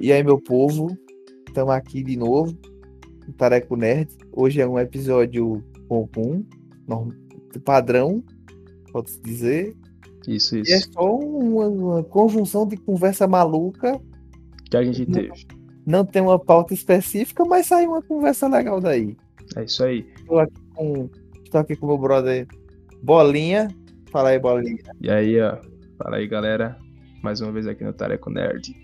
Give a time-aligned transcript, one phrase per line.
[0.00, 0.96] E aí, meu povo,
[1.46, 2.56] estamos aqui de novo,
[3.26, 4.08] no Tareco Nerd.
[4.32, 6.42] Hoje é um episódio comum,
[7.64, 8.24] padrão,
[8.92, 9.76] pode-se dizer.
[10.26, 10.92] Isso, E é isso.
[10.92, 14.00] só uma, uma conjunção de conversa maluca.
[14.70, 15.46] Que a gente teve.
[15.86, 19.16] Não tem uma pauta específica, mas sai uma conversa legal daí.
[19.56, 20.06] É isso aí.
[20.18, 21.10] Estou aqui com,
[21.44, 22.46] estou aqui com meu brother
[23.02, 23.68] Bolinha.
[24.10, 24.78] Fala aí, Bolinha.
[25.00, 25.58] E aí, ó.
[25.98, 26.78] Fala aí, galera.
[27.22, 28.74] Mais uma vez aqui no Tareco Nerd.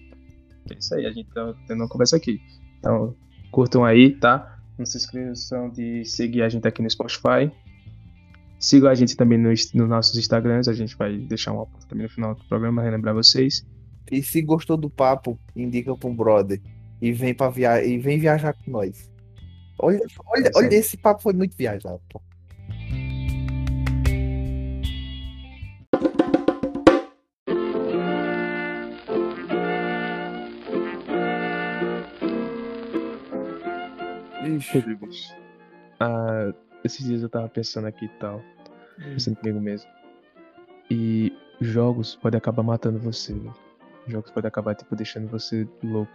[0.71, 2.41] É isso aí, a gente tá tendo uma conversa aqui.
[2.79, 3.15] Então,
[3.51, 4.59] curtam aí, tá?
[4.79, 7.51] Não se esqueçam de seguir a gente aqui no Spotify.
[8.59, 10.69] Sigam a gente também nos, nos nossos Instagrams.
[10.69, 13.67] A gente vai deixar uma pauta também no final do programa, relembrar vocês.
[14.11, 16.61] E se gostou do papo, indica para um brother.
[17.01, 17.85] E vem para via...
[17.85, 19.11] e vem viajar com nós.
[19.79, 22.01] Olha, olha, olha, esse papo foi muito viajado.
[22.09, 22.21] pô.
[34.57, 35.37] Bicho.
[36.01, 36.53] Ah,
[36.85, 38.43] esses dias eu tava pensando aqui e tal.
[38.97, 39.91] Pensando comigo mesmo.
[40.91, 43.55] E jogos podem acabar matando você, velho.
[44.07, 46.13] Jogos podem acabar, tipo, deixando você louco.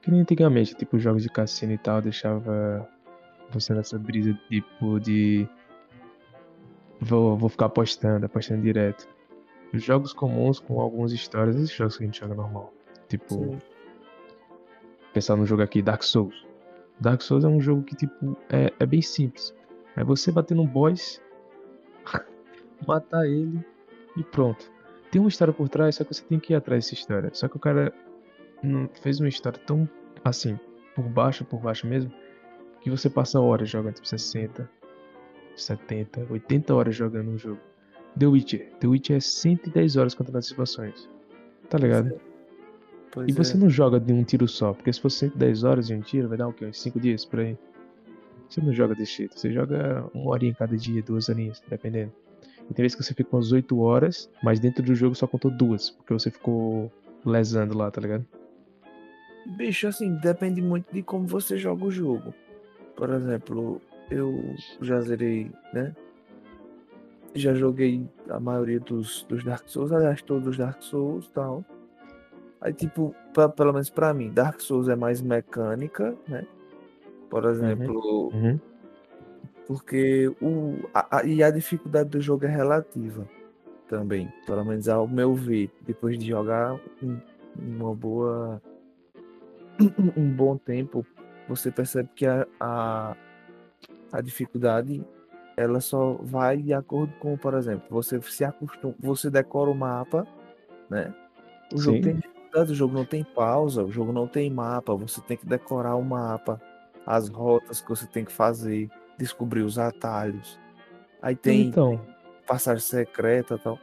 [0.00, 2.88] Que nem antigamente, tipo, jogos de cassino e tal, deixava
[3.50, 5.46] você nessa brisa, tipo, de.
[7.00, 9.08] Vou, vou ficar apostando, apostando direto.
[9.74, 12.72] Jogos comuns com algumas histórias, esses jogos que a gente joga normal.
[13.08, 13.58] Tipo, sim.
[15.12, 16.47] pensar no jogo aqui, Dark Souls.
[17.00, 19.54] Dark Souls é um jogo que, tipo, é, é bem simples.
[19.96, 21.20] É você bater num boss,
[22.86, 23.64] matar ele
[24.16, 24.70] e pronto.
[25.10, 27.30] Tem uma história por trás, só que você tem que ir atrás dessa história.
[27.32, 27.92] Só que o cara
[29.00, 29.88] fez uma história tão
[30.24, 30.58] assim,
[30.94, 32.12] por baixo, por baixo mesmo,
[32.80, 34.68] que você passa horas jogando, tipo 60,
[35.56, 37.60] 70, 80 horas jogando um jogo.
[38.18, 38.72] The Witcher.
[38.80, 41.08] The Witcher é 110 horas contando as situações.
[41.68, 42.20] Tá ligado?
[43.10, 43.60] Pois E você é.
[43.60, 46.38] não joga de um tiro só, porque se for 110 horas de um tiro, vai
[46.38, 46.66] dar o quê?
[46.66, 47.56] Uns 5 dias por aí.
[48.48, 52.12] Você não joga desse jeito, você joga uma horinha cada dia, duas horinhas, dependendo.
[52.70, 55.50] E tem vezes que você fica umas 8 horas, mas dentro do jogo só contou
[55.50, 56.90] duas, porque você ficou
[57.24, 58.26] lesando lá, tá ligado?
[59.56, 62.34] Bicho, assim, depende muito de como você joga o jogo.
[62.96, 63.80] Por exemplo,
[64.10, 65.94] eu já zerei, né?
[67.34, 71.64] Já joguei a maioria dos, dos Dark Souls, aliás, todos os Dark Souls e tal.
[72.60, 76.44] Aí, tipo, pra- pelo menos pra mim, Dark Souls é mais mecânica, né?
[77.30, 78.58] Por exemplo, Uhum.
[79.66, 83.28] porque o, a, a- e a dificuldade do jogo é relativa
[83.88, 87.20] também, pelo menos ao meu ver, depois de jogar um-
[87.56, 88.60] uma boa
[90.16, 91.06] um bom tempo,
[91.48, 93.16] você percebe que a, a,
[94.12, 95.04] a dificuldade
[95.56, 100.26] ela só vai de acordo com, por exemplo, você se acostuma, você decora o mapa,
[100.90, 101.12] né?
[101.72, 102.02] O jogo Sim.
[102.02, 102.16] tem
[102.48, 105.94] dificuldade, o jogo não tem pausa, o jogo não tem mapa, você tem que decorar
[105.96, 106.60] o mapa,
[107.06, 110.58] as rotas que você tem que fazer, descobrir os atalhos.
[111.20, 112.00] Aí tem Então,
[112.46, 113.78] passagem secreta e tal.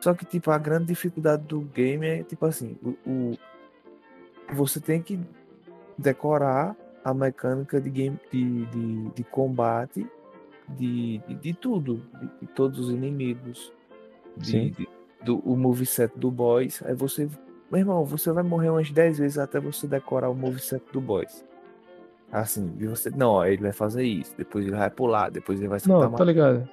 [0.00, 3.38] Só que, tipo, a grande dificuldade do game é, tipo assim, o, o-
[4.54, 5.18] você tem que
[5.96, 6.74] decorar
[7.04, 10.06] a mecânica de game de, de, de combate
[10.68, 13.72] de, de, de tudo, de, de todos os inimigos,
[14.36, 14.86] de, Sim.
[15.24, 16.82] do o moveset do boss.
[16.84, 17.28] Aí você,
[17.70, 21.44] meu irmão, você vai morrer umas 10 vezes até você decorar o moveset do boss.
[22.30, 25.80] Assim, e você, não, ele vai fazer isso, depois ele vai pular, depois ele vai
[25.80, 26.68] soltar não, tá ligado?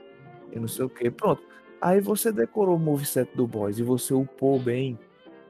[0.51, 1.09] e não sei o que.
[1.09, 1.41] Pronto.
[1.81, 4.97] Aí você decorou o moveset do boss e você upou bem.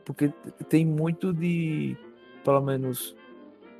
[0.04, 0.32] Porque
[0.70, 1.96] tem muito de.
[2.44, 3.16] Pelo menos.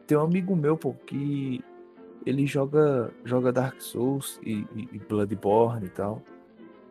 [0.08, 1.64] Tem um amigo meu, pô, que
[2.26, 6.22] ele joga, joga Dark Souls e, e- e Bloodborne e tal.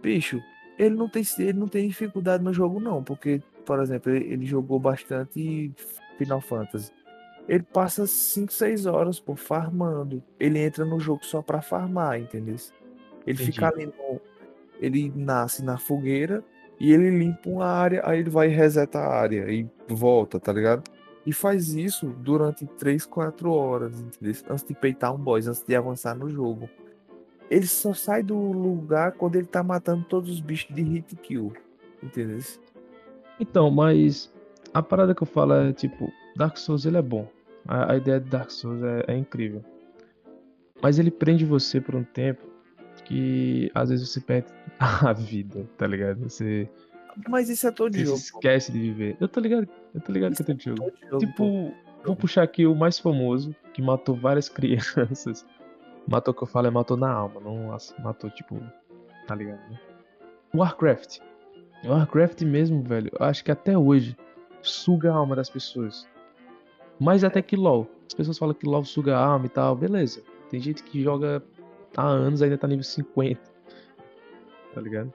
[0.02, 0.40] Bicho,
[0.78, 3.02] ele não, tem, ele não tem dificuldade no jogo, não.
[3.02, 5.72] Porque, por exemplo, ele, jogou bastante
[6.18, 6.92] Final Fantasy.
[7.48, 10.22] Ele passa 5, 6 horas, pô, farmando.
[10.40, 12.56] Ele entra no jogo só pra farmar, entendeu?
[13.26, 13.52] Ele Entendi.
[13.52, 14.20] fica ali no.
[14.80, 16.42] Ele nasce na fogueira
[16.80, 20.52] e ele limpa uma área, aí ele vai e reseta a área e volta, tá
[20.52, 20.82] ligado?
[21.24, 24.34] E faz isso durante 3, 4 horas, entendeu?
[24.50, 26.68] Antes de peitar um boss, antes de avançar no jogo.
[27.50, 31.52] Ele só sai do lugar quando ele tá matando todos os bichos de hit kill.
[32.02, 32.38] Entendeu?
[33.38, 34.32] Então, mas
[34.72, 37.28] a parada que eu falo é, tipo, Dark Souls ele é bom.
[37.66, 39.62] A, a ideia de Dark Souls é, é incrível.
[40.82, 42.46] Mas ele prende você por um tempo
[43.04, 44.48] que às vezes você perde
[44.78, 46.28] a vida, tá ligado?
[46.28, 46.68] Você,
[47.28, 48.18] Mas isso é todo você jogo.
[48.18, 48.38] pô.
[48.38, 49.16] esquece de viver.
[49.20, 50.76] Eu tô ligado, eu tô ligado que Isso é todo jogo.
[50.78, 51.18] Todo jogo, pô.
[51.18, 55.46] Tipo, vou puxar aqui o mais famoso, que matou várias crianças.
[56.06, 58.60] Matou que eu falo é matou na alma, não matou, tipo,
[59.26, 59.60] tá ligado?
[59.70, 59.80] Né?
[60.54, 61.20] Warcraft.
[61.84, 64.16] Warcraft mesmo, velho, eu acho que até hoje
[64.62, 66.06] suga a alma das pessoas.
[66.98, 67.88] Mais até que LoL.
[68.06, 70.22] As pessoas falam que LoL suga alma e tal, beleza.
[70.48, 71.42] Tem gente que joga
[71.96, 73.40] há anos ainda tá nível 50.
[74.74, 75.12] Tá ligado?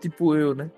[0.00, 0.70] Tipo eu, né?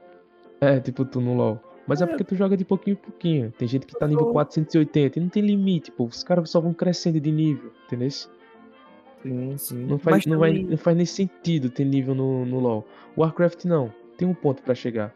[0.60, 1.60] É, tipo tu no LoL.
[1.86, 3.52] Mas é, é porque tu joga de pouquinho em pouquinho.
[3.52, 6.04] Tem gente que tá nível 480 e não tem limite, pô.
[6.04, 8.10] Os caras só vão crescendo de nível, entendeu?
[8.10, 9.84] Sim, sim.
[9.84, 10.62] Não faz, não, também...
[10.62, 12.86] vai, não faz nem sentido ter nível no, no LoL.
[13.16, 13.92] Warcraft não.
[14.16, 15.14] Tem um ponto para chegar.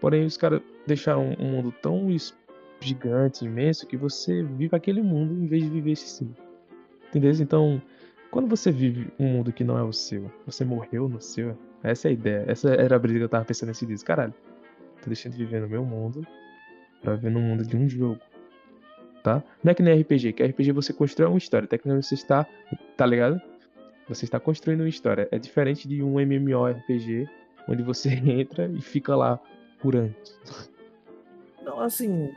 [0.00, 2.08] Porém, os caras deixaram um mundo tão
[2.80, 6.34] gigante, imenso, que você vive aquele mundo em vez de viver esse sim.
[7.08, 7.32] Entendeu?
[7.32, 7.80] Então,
[8.30, 12.08] quando você vive um mundo que não é o seu, você morreu no seu, essa
[12.08, 12.44] é a ideia.
[12.48, 14.06] Essa era a briga que eu tava pensando nesse disco.
[14.06, 14.34] Caralho,
[15.00, 16.26] tô deixando de viver no meu mundo
[17.02, 18.18] pra viver no mundo de um jogo.
[19.22, 19.42] Tá?
[19.62, 22.46] Não é que nem RPG, que RPG você constrói uma história, tecnicamente você está,
[22.96, 23.40] tá ligado?
[24.08, 25.28] Você está construindo uma história.
[25.30, 27.26] É diferente de um MMORPG,
[27.68, 29.38] onde você entra e fica lá
[29.80, 30.38] por anos.
[31.62, 32.30] Não, assim,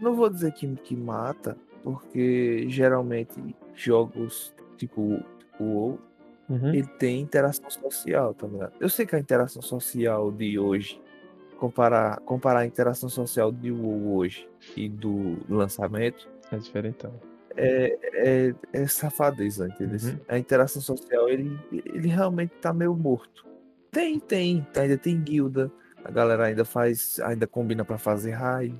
[0.00, 5.20] não vou dizer que, que mata, porque geralmente jogos tipo
[5.58, 5.98] o WoW,
[6.48, 6.72] uhum.
[6.72, 8.72] ele tem interação social, tá ligado?
[8.80, 11.00] Eu sei que a interação social de hoje,
[11.58, 16.28] comparar, comparar a interação social de WoW hoje e do lançamento...
[16.50, 17.12] É diferente, então.
[17.56, 19.98] É, é, é safadeza, entendeu?
[20.12, 20.18] Uhum.
[20.28, 23.44] A interação social, ele, ele realmente tá meio morto.
[23.90, 25.72] Tem, tem, ainda tem guilda,
[26.04, 28.76] a galera ainda faz, ainda combina para fazer raid.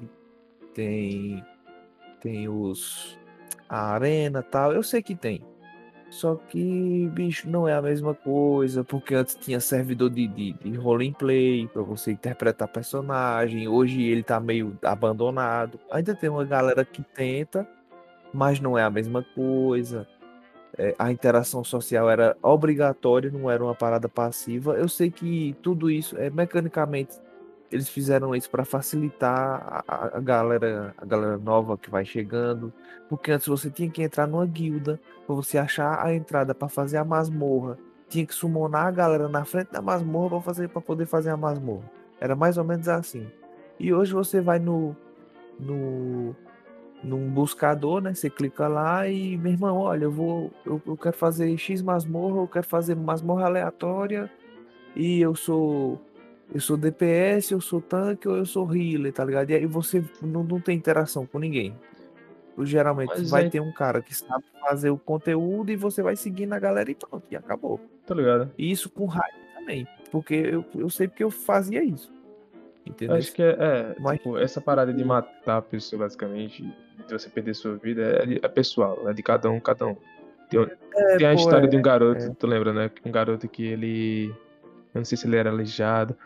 [0.75, 1.43] Tem
[2.21, 3.19] tem os
[3.69, 4.73] a arena, tal.
[4.73, 5.43] Eu sei que tem.
[6.11, 10.75] Só que, bicho, não é a mesma coisa, porque antes tinha servidor de, de, de
[10.75, 13.69] roleplay para você interpretar personagem.
[13.69, 15.79] Hoje ele tá meio abandonado.
[15.91, 17.69] Ainda tem uma galera que tenta,
[18.33, 20.07] mas não é a mesma coisa
[20.79, 24.75] é, a interação social era obrigatória, não era uma parada passiva.
[24.75, 27.19] Eu sei que tudo isso é mecanicamente
[27.71, 32.73] eles fizeram isso para facilitar a, a, galera, a galera nova que vai chegando,
[33.09, 36.97] porque antes você tinha que entrar numa guilda para você achar a entrada para fazer
[36.97, 37.79] a masmorra,
[38.09, 41.37] tinha que summonar a galera na frente da masmorra para fazer para poder fazer a
[41.37, 41.91] masmorra.
[42.19, 43.31] Era mais ou menos assim.
[43.79, 44.97] E hoje você vai no
[45.61, 46.35] no
[47.03, 48.15] num buscador, né?
[48.15, 52.39] Você clica lá e, meu irmão, olha, eu vou, eu, eu quero fazer X masmorra,
[52.39, 54.31] eu quero fazer masmorra aleatória
[54.97, 56.01] e eu sou,
[56.53, 59.51] eu sou DPS, eu sou tanque ou eu sou healer, tá ligado?
[59.51, 61.75] E aí você não, não tem interação com ninguém.
[62.61, 63.51] Geralmente Mas vai é...
[63.51, 66.95] ter um cara que sabe fazer o conteúdo e você vai seguindo a galera e
[66.95, 67.81] pronto, e acabou.
[68.05, 68.51] Tá ligado?
[68.59, 72.13] E isso com raiva também, porque eu, eu sei porque eu fazia isso.
[72.85, 73.17] Entendeu?
[73.17, 74.19] Acho que é, é Mas...
[74.19, 76.65] tipo, essa parada de matar a pessoa, basicamente,
[77.09, 79.97] de você perder sua vida, é, é pessoal, é de cada um, cada um.
[80.49, 82.31] Tem, é, tem a pô, história é, de um garoto, é.
[82.31, 82.91] tu lembra, né?
[83.05, 84.29] Um garoto que ele.
[84.95, 86.17] Eu não sei se ele era aleijado,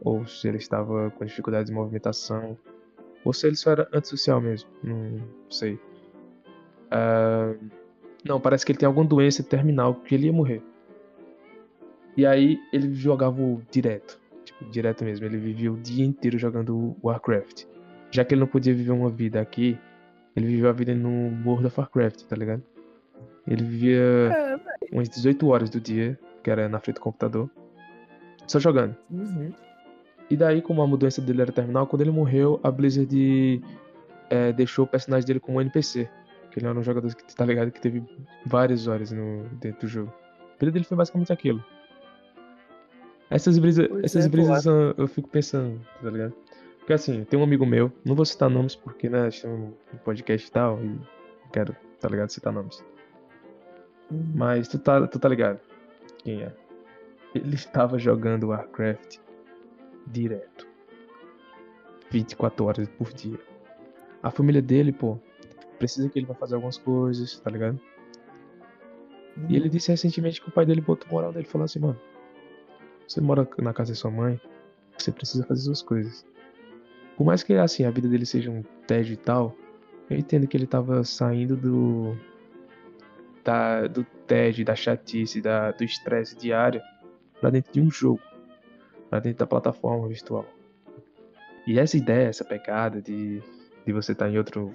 [0.00, 2.58] ou se ele estava com dificuldade de movimentação,
[3.24, 5.20] ou se ele só era antissocial mesmo, não
[5.50, 5.74] sei.
[6.90, 7.58] Uh,
[8.24, 10.62] não, parece que ele tem alguma doença terminal, que ele ia morrer.
[12.16, 13.40] E aí ele jogava
[13.70, 14.18] direto
[14.70, 15.26] direto mesmo.
[15.26, 17.64] Ele vivia o dia inteiro jogando Warcraft.
[18.10, 19.78] Já que ele não podia viver uma vida aqui,
[20.38, 22.62] ele viveu a vida no World of Warcraft, tá ligado?
[23.46, 24.58] Ele vivia é,
[24.92, 27.50] umas 18 horas do dia, que era na frente do computador,
[28.46, 28.96] só jogando.
[29.10, 29.52] Uhum.
[30.30, 33.62] E daí, como a mudança dele era terminal, quando ele morreu, a Blizzard
[34.28, 36.08] é, deixou o personagem dele como um NPC.
[36.50, 38.02] Que ele era um jogador que tá ligado que teve
[38.44, 40.12] várias horas no, dentro do jogo.
[40.56, 41.64] A vida dele foi basicamente aquilo.
[43.30, 46.34] Essas brisas, essas é, brisas eu, eu, fico pensando, tá ligado?
[46.88, 50.48] Porque assim, tem um amigo meu, não vou citar nomes porque, né, estamos um podcast
[50.48, 50.98] e tal, e
[51.52, 52.82] quero, tá ligado, citar nomes.
[54.10, 55.60] Mas tu tá, tu tá ligado
[56.24, 56.50] quem é?
[57.34, 59.18] Ele estava jogando Warcraft
[60.06, 60.66] direto.
[62.10, 63.38] 24 horas por dia.
[64.22, 65.18] A família dele, pô,
[65.78, 67.78] precisa que ele vá fazer algumas coisas, tá ligado?
[69.46, 72.00] E ele disse recentemente que o pai dele botou moral nele, falou assim, mano,
[73.06, 74.40] você mora na casa de sua mãe,
[74.96, 76.26] você precisa fazer suas coisas.
[77.18, 79.52] Por mais que assim a vida dele seja um tédio e tal,
[80.08, 82.16] eu entendo que ele tava saindo do
[83.42, 86.80] da, do tédio, da chatice, da, do estresse diário
[87.40, 88.22] para dentro de um jogo,
[89.10, 90.46] para dentro da plataforma virtual.
[91.66, 93.42] E essa ideia, essa pegada de,
[93.84, 94.70] de você estar tá em outro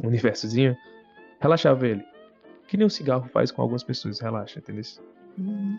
[0.00, 0.76] universozinho,
[1.40, 2.04] relaxava ele.
[2.68, 4.84] Que nem um cigarro faz com algumas pessoas, relaxa, entendeu?
[5.36, 5.76] Uhum.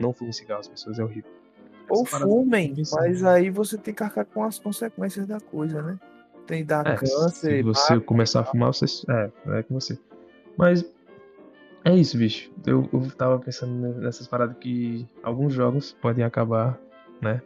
[0.00, 1.30] Não fume cigarro, as pessoas, é horrível.
[1.88, 5.98] Ou fumem, mas aí você tem que arcar com as consequências da coisa, né?
[6.46, 7.58] Tem dar é, câncer.
[7.58, 8.86] Se você começar a fumar, você.
[9.08, 9.98] É, é com você.
[10.56, 10.84] Mas
[11.84, 12.50] é isso, bicho.
[12.66, 16.78] Eu, eu tava pensando nessas paradas que alguns jogos podem acabar,
[17.20, 17.40] né?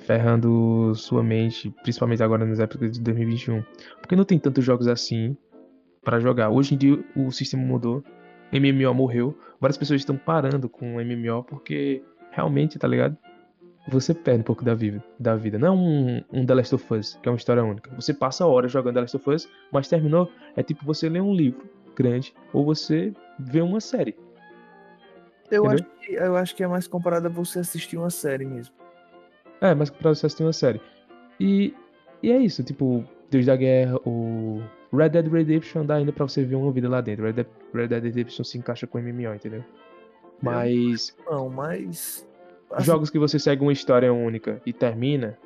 [0.00, 3.62] Ferrando sua mente, principalmente agora nas épocas de 2021.
[4.00, 5.36] Porque não tem tantos jogos assim
[6.02, 6.50] pra jogar.
[6.50, 8.02] Hoje em dia o sistema mudou,
[8.52, 13.16] MMO morreu, várias pessoas estão parando com MMO porque realmente, tá ligado?
[13.88, 15.02] Você perde um pouco da vida.
[15.18, 15.58] Da vida.
[15.58, 17.94] Não é um, um The Last of Us, que é uma história única.
[17.94, 20.30] Você passa horas jogando The Last of Us, mas terminou.
[20.56, 24.16] É tipo você ler um livro grande ou você ver uma série.
[25.50, 25.86] Eu Entendeu?
[25.86, 28.74] acho, que, eu acho que é mais comparado a você assistir uma série mesmo.
[29.60, 30.80] É, mas pra você assistir uma série.
[31.38, 31.74] E,
[32.22, 34.60] e é isso, tipo, Deus da Guerra, o
[34.92, 37.24] Red Dead Redemption dá ainda pra você ver uma vida lá dentro.
[37.24, 39.64] Red Dead, Red Dead Redemption se encaixa com MMO, entendeu?
[40.42, 42.26] Mas Não, mas.
[42.70, 45.38] Assim, jogos que você segue uma história única e termina,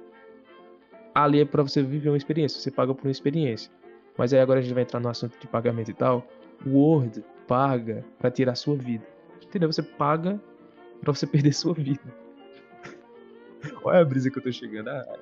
[1.15, 3.71] ali é pra você viver uma experiência, você paga por uma experiência.
[4.17, 6.27] Mas aí agora a gente vai entrar no assunto de pagamento e tal.
[6.67, 9.07] O Word paga pra tirar sua vida.
[9.43, 9.73] Entendeu?
[9.73, 10.41] Você paga
[11.01, 12.03] pra você perder sua vida.
[13.83, 14.89] Olha a brisa que eu tô chegando.
[14.89, 15.19] Ah,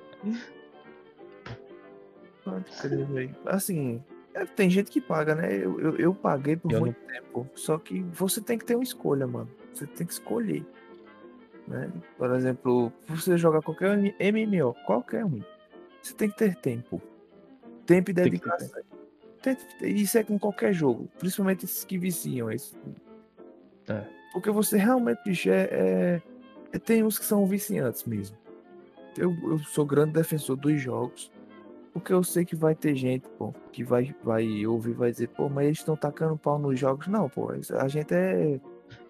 [2.45, 3.37] Pode crer, velho.
[3.47, 4.03] Assim,
[4.35, 5.55] é, tem gente que paga, né?
[5.55, 7.49] Eu, eu, eu paguei por Eu muito tempo.
[7.55, 9.49] Só que você tem que ter uma escolha, mano.
[9.73, 10.65] Você tem que escolher.
[11.69, 11.91] Né?
[12.17, 15.41] Por exemplo, você jogar qualquer MMO, qualquer um,
[16.03, 17.01] você tem que ter tempo.
[17.87, 18.69] Tempo e dedicação.
[19.83, 22.51] Isso é com qualquer jogo, principalmente esses que viciam.
[22.51, 22.75] Esse...
[23.89, 24.05] É.
[24.33, 26.23] Porque você realmente, é, é-
[26.73, 28.37] é- Tem uns que são viciantes mesmo.
[29.17, 31.31] Eu, eu sou grande defensor dos jogos.
[31.93, 35.49] Porque eu sei que vai ter gente, pô, que vai, vai ouvir vai dizer, pô,
[35.49, 37.09] mas eles estão tacando pau nos jogos.
[37.09, 38.61] Não, pô, a gente é.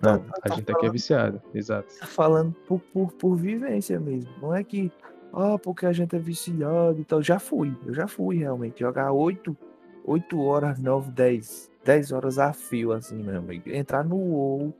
[0.00, 1.88] Não, tá- a tá gente aqui é viciado, exato.
[1.98, 4.30] tá falando por, por, por vivência mesmo.
[4.40, 4.92] Não é que,
[5.32, 7.22] ah, porque a gente é viciado e tal.
[7.22, 8.80] Já fui, eu já fui realmente.
[8.80, 9.56] Jogar 8,
[10.04, 13.68] 8 horas, 9, 10, 10 horas a fio, assim, meu amigo.
[13.68, 14.74] Entrar no WoW,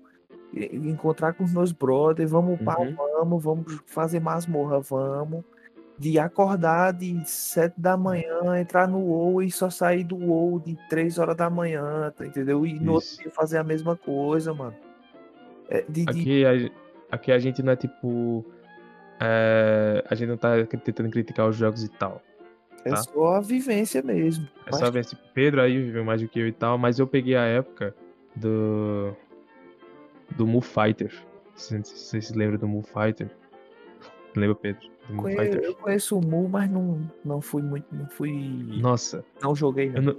[0.55, 2.97] encontrar com os meus brothers, vamos Uhum.
[3.19, 5.45] vamos, vamos fazer masmorra, vamos.
[5.99, 10.79] De acordar de 7 da manhã, entrar no WoW e só sair do WoW de
[10.89, 12.65] 3 horas da manhã, tá, entendeu?
[12.65, 14.77] E no outro dia fazer a mesma coisa, mano.
[15.69, 18.45] É, de, de- Aqui a, aqui a gente não é tipo.
[19.21, 22.23] é, a gente não tá tentando criticar os jogos e tal.
[22.85, 22.97] É tá.
[22.97, 24.47] só a vivência mesmo.
[24.67, 26.99] É Mas só ver, tipo, Pedro aí viveu mais do que eu e tal, mas
[26.99, 27.95] eu peguei a época
[28.37, 29.13] do.
[30.37, 31.13] do Mu Fighter.
[31.55, 33.29] Se vocês se lembram do Mu Fighter.
[34.37, 34.89] Lembra, Pedro?
[35.09, 35.61] Do Mu conhe- Fighter?
[35.65, 37.87] eu conheço o Mu, mas não, não fui muito.
[37.93, 38.31] Não fui.
[38.81, 40.01] Nossa, Não joguei, não.
[40.03, 40.17] não-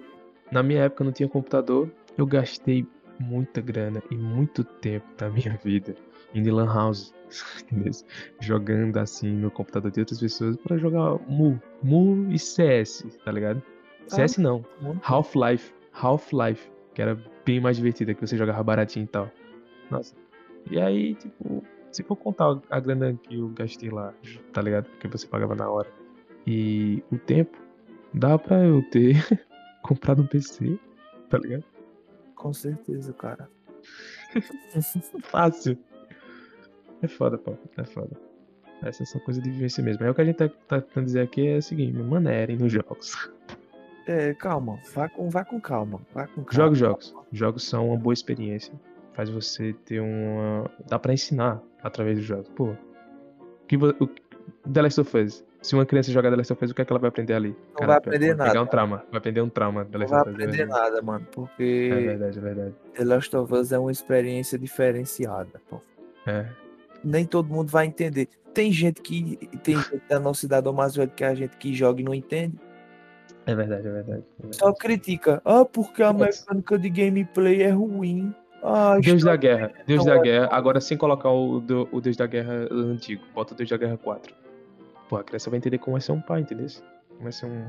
[0.51, 2.85] na minha época eu não tinha computador, eu gastei
[3.19, 5.95] muita grana e muito tempo da minha vida
[6.33, 7.13] em Lan House,
[8.39, 13.61] jogando assim no computador de outras pessoas pra jogar Mu, Mu e CS, tá ligado?
[14.07, 14.65] CS não.
[15.03, 19.31] Half-Life, Half-Life, que era bem mais divertida, que você jogava baratinho e tal.
[19.89, 20.15] Nossa.
[20.69, 24.13] E aí, tipo, se for contar a grana que eu gastei lá,
[24.53, 24.85] tá ligado?
[24.85, 25.89] Porque você pagava na hora.
[26.45, 27.57] E o tempo,
[28.13, 29.15] dá pra eu ter
[29.83, 30.77] comprado um PC,
[31.29, 31.63] tá ligado?
[32.39, 33.49] Com certeza, cara.
[35.23, 35.77] Fácil.
[37.01, 37.53] É foda, pô.
[37.77, 38.17] É foda.
[38.81, 40.05] Essas são coisas de vivência mesmo.
[40.05, 42.71] É o que a gente tá, tá tentando dizer aqui é o seguinte, manerem nos
[42.71, 43.29] jogos.
[44.07, 44.79] É, calma.
[44.93, 45.99] Vá com, vá com calma.
[46.13, 46.51] Vá com calma.
[46.51, 47.15] Jogue jogos.
[47.33, 48.73] Jogos são uma boa experiência.
[49.13, 50.71] Faz você ter uma.
[50.87, 52.47] Dá pra ensinar através dos jogos.
[52.55, 52.69] Pô.
[52.69, 54.09] O que o...
[54.71, 55.43] The Last of Us.
[55.61, 57.33] Se uma criança jogar The Last of Us, o que é que ela vai aprender
[57.33, 57.55] ali?
[57.79, 58.61] Não vai aprender vai pegar nada.
[58.63, 59.03] um trauma.
[59.11, 59.83] Vai aprender um trauma.
[59.85, 61.27] The Não Last vai of Us, é aprender nada, mano.
[61.31, 62.75] Porque É verdade, é verdade.
[62.95, 65.81] The Last of Us é uma experiência diferenciada, pô.
[66.25, 66.45] É.
[67.03, 68.29] Nem todo mundo vai entender.
[68.53, 69.35] Tem gente que.
[69.63, 72.13] Tem gente da nossa idade ou mais velho que a gente que joga e não
[72.13, 72.55] entende.
[73.45, 74.23] É verdade, é verdade.
[74.37, 74.55] é verdade.
[74.57, 75.41] Só critica.
[75.43, 78.33] Ah, porque a mecânica de gameplay é ruim.
[78.63, 79.71] Ah, Deus da Guerra.
[79.85, 80.49] Deus Então, da é- Guerra.
[80.51, 81.57] Agora sem colocar o,
[81.91, 83.23] o Deus da Guerra antigo.
[83.33, 84.33] Bota o Deus da Guerra 4.
[85.09, 86.67] Pô, a criança vai entender como é ser um pai, entendeu?
[87.17, 87.65] Como é ser um.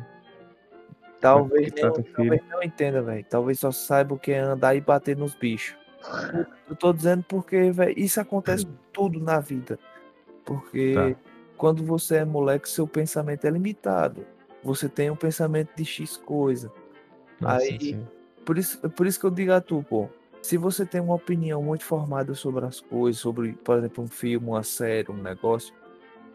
[1.21, 2.15] Talvez, que nem, trata o filho.
[2.17, 3.27] talvez não entenda, velho.
[3.29, 5.77] Talvez só saiba o que é andar e bater nos bichos.
[6.69, 9.79] Eu tô dizendo porque, velho, isso acontece tudo na vida.
[10.45, 11.15] Porque Tá.
[11.57, 14.25] quando você é moleque, seu pensamento é limitado.
[14.63, 16.71] Você tem um pensamento de X coisa.
[17.41, 18.07] Nossa, Aí- sim.
[18.45, 20.09] Por isso, por isso que eu digo a tu, pô.
[20.43, 24.47] Se você tem uma opinião muito formada sobre as coisas, sobre, por exemplo, um filme,
[24.49, 25.75] uma série, um negócio,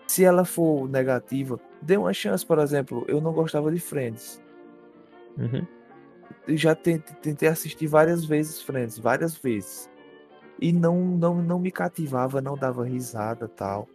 [0.08, 4.42] se ela for negativa, dê uma chance, por exemplo, eu não gostava de Friends.
[5.38, 5.66] Uhum.
[6.56, 9.90] Já tentei, tentei assistir várias vezes Friends, várias vezes.
[10.60, 13.88] E não, não, não me cativava, não dava risada tal.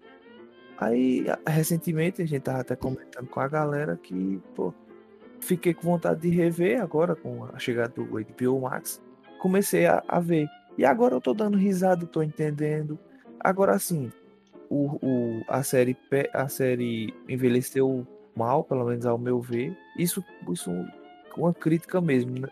[0.78, 4.72] Aí, recentemente, a gente tava até comentando com a galera que, pô,
[5.40, 9.00] fiquei com vontade de rever agora com a chegada do HBO Max.
[9.38, 10.48] Comecei a, a ver.
[10.76, 12.98] E agora eu tô dando risada, tô entendendo.
[13.38, 14.10] Agora sim,
[14.70, 15.96] o, o, a, série,
[16.32, 19.76] a série envelheceu mal, pelo menos ao meu ver.
[19.98, 20.70] Isso, isso
[21.36, 22.48] uma crítica mesmo, né?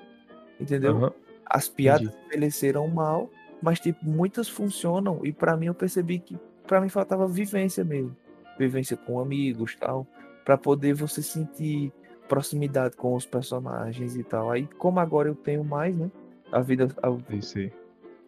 [0.61, 0.97] Entendeu?
[0.97, 1.13] Aham.
[1.47, 2.27] As piadas Entendi.
[2.27, 3.31] envelheceram mal,
[3.63, 8.15] mas tipo, muitas funcionam e pra mim eu percebi que pra mim faltava vivência mesmo.
[8.59, 10.07] Vivência com amigos, tal,
[10.45, 11.93] Pra poder você sentir
[12.27, 14.51] proximidade com os personagens e tal.
[14.51, 16.11] Aí como agora eu tenho mais, né?
[16.51, 17.09] A vida a-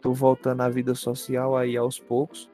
[0.01, 2.49] tô voltando à vida social aí aos poucos.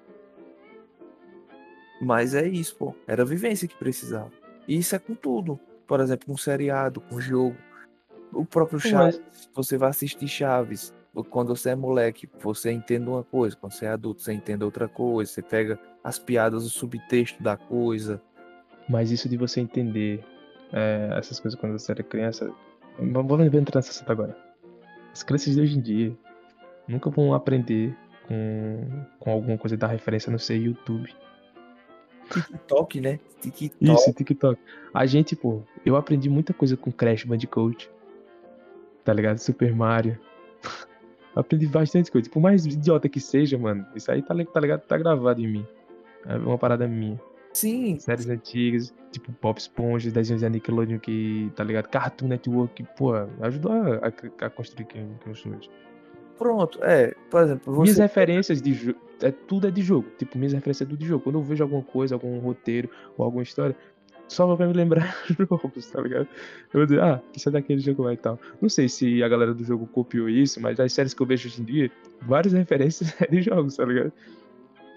[2.00, 2.96] Mas é isso, pô.
[3.08, 4.32] Era a vivência que precisava.
[4.68, 5.60] E isso é com tudo.
[5.88, 7.56] Por exemplo, com seriado, com jogo.
[8.34, 9.22] O próprio Chaves,
[9.54, 10.94] você vai assistir Chaves.
[11.30, 13.56] Quando você é moleque, você entende uma coisa.
[13.56, 15.32] Quando você é adulto, você entende outra coisa.
[15.32, 18.22] Você pega as piadas, o subtexto da coisa.
[18.88, 20.24] Mas isso de você entender
[20.72, 22.51] é, essas coisas quando você era criança.
[23.00, 24.38] Vamos entrar nessa assunto agora.
[25.12, 26.18] As crianças de hoje em dia
[26.88, 27.96] nunca vão aprender
[28.27, 31.13] com, com alguma coisa da referência, não ser YouTube.
[32.30, 33.20] TikTok, né?
[33.42, 33.78] TikTok.
[33.94, 34.60] Isso, TikTok.
[34.94, 37.90] A gente, pô, eu aprendi muita coisa com Crash Bandicoot.
[39.04, 39.38] Tá ligado?
[39.38, 40.20] Super Mario.
[41.36, 42.30] aprendi bastante coisa.
[42.30, 44.82] Por mais idiota que seja, mano, isso aí tá, tá ligado?
[44.82, 45.68] Tá gravado em mim.
[46.26, 47.20] É uma parada minha.
[47.54, 51.88] Sim, Séries antigas, tipo Pop Esponja, desenhos da Nickelodeon que, tá ligado?
[51.88, 55.70] Cartoon Network, pô, ajudou a, a- a construir quem, quem eu sou hoje.
[56.38, 56.79] Pronto.
[56.84, 58.01] É, por exemplo, Minhas você.
[58.03, 60.08] referências de jogo, é, tudo é de jogo.
[60.17, 61.24] Tipo, minhas referências é tudo de jogo.
[61.24, 63.75] Quando eu vejo alguma coisa, algum roteiro ou alguma história,
[64.27, 65.15] só pra me lembrar
[65.50, 66.27] jogos, tá ligado?
[66.74, 68.39] Eu vou dizer, ah, isso é daquele jogo lá e tal.
[68.62, 71.48] Não sei se a galera do jogo copiou isso, mas as séries que eu vejo
[71.48, 71.91] hoje em dia,
[72.22, 74.12] várias referências é de jogos, tá ligado?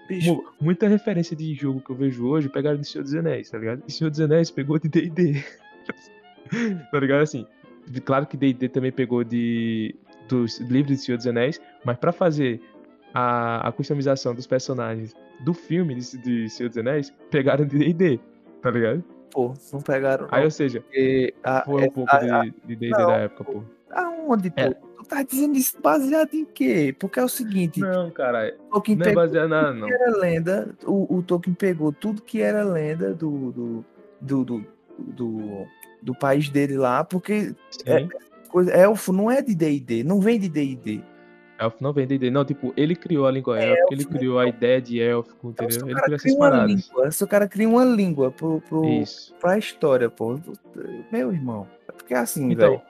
[0.09, 3.49] Bicho, Mu- Muita referência de jogo que eu vejo hoje pegaram de Senhor dos Anéis,
[3.49, 3.83] tá ligado?
[3.87, 5.41] E Senhor dos Anéis pegou de D&D.
[6.91, 7.21] tá ligado?
[7.21, 7.45] Assim,
[8.03, 9.95] claro que D&D também pegou de
[10.31, 12.61] dos livros de Senhor dos Anéis, mas pra fazer
[13.13, 18.19] a, a customização dos personagens do filme de, de Senhor dos Anéis, pegaram de D&D,
[18.61, 19.03] tá ligado?
[19.33, 20.27] pô, não pegaram.
[20.29, 20.83] Aí, Não, ou seja,
[21.43, 23.63] a, foi é- um pouco a- de D&D da época, pô.
[23.91, 24.59] Aonde, pô?
[24.61, 24.69] É.
[24.73, 26.95] Tu tá dizendo isso baseado em quê?
[26.99, 29.65] Porque é o seguinte, Não, cara, Tolkien não é baseado na...
[29.67, 29.87] tudo Não.
[29.87, 33.85] que era lenda, o, o Tolkien pegou tudo que era lenda do, do,
[34.21, 34.65] do, do,
[34.99, 35.67] do,
[36.01, 37.53] do país dele lá, porque
[37.85, 38.07] É.
[38.51, 41.01] coisa, elfo não é de D&D, não vem de D&D.
[41.59, 42.31] Elfo não vem D&D.
[42.31, 44.19] Não, tipo, ele criou a língua élfica, ele elfo, né?
[44.19, 45.85] criou a ideia de élfico, Então, entendeu?
[45.85, 46.87] o Ele criou essas paradas.
[46.87, 49.33] língua, se o cara cria uma língua pro, pro, Isso.
[49.39, 50.39] pra história, pô,
[51.11, 52.81] meu irmão, é porque é assim, Então, velho.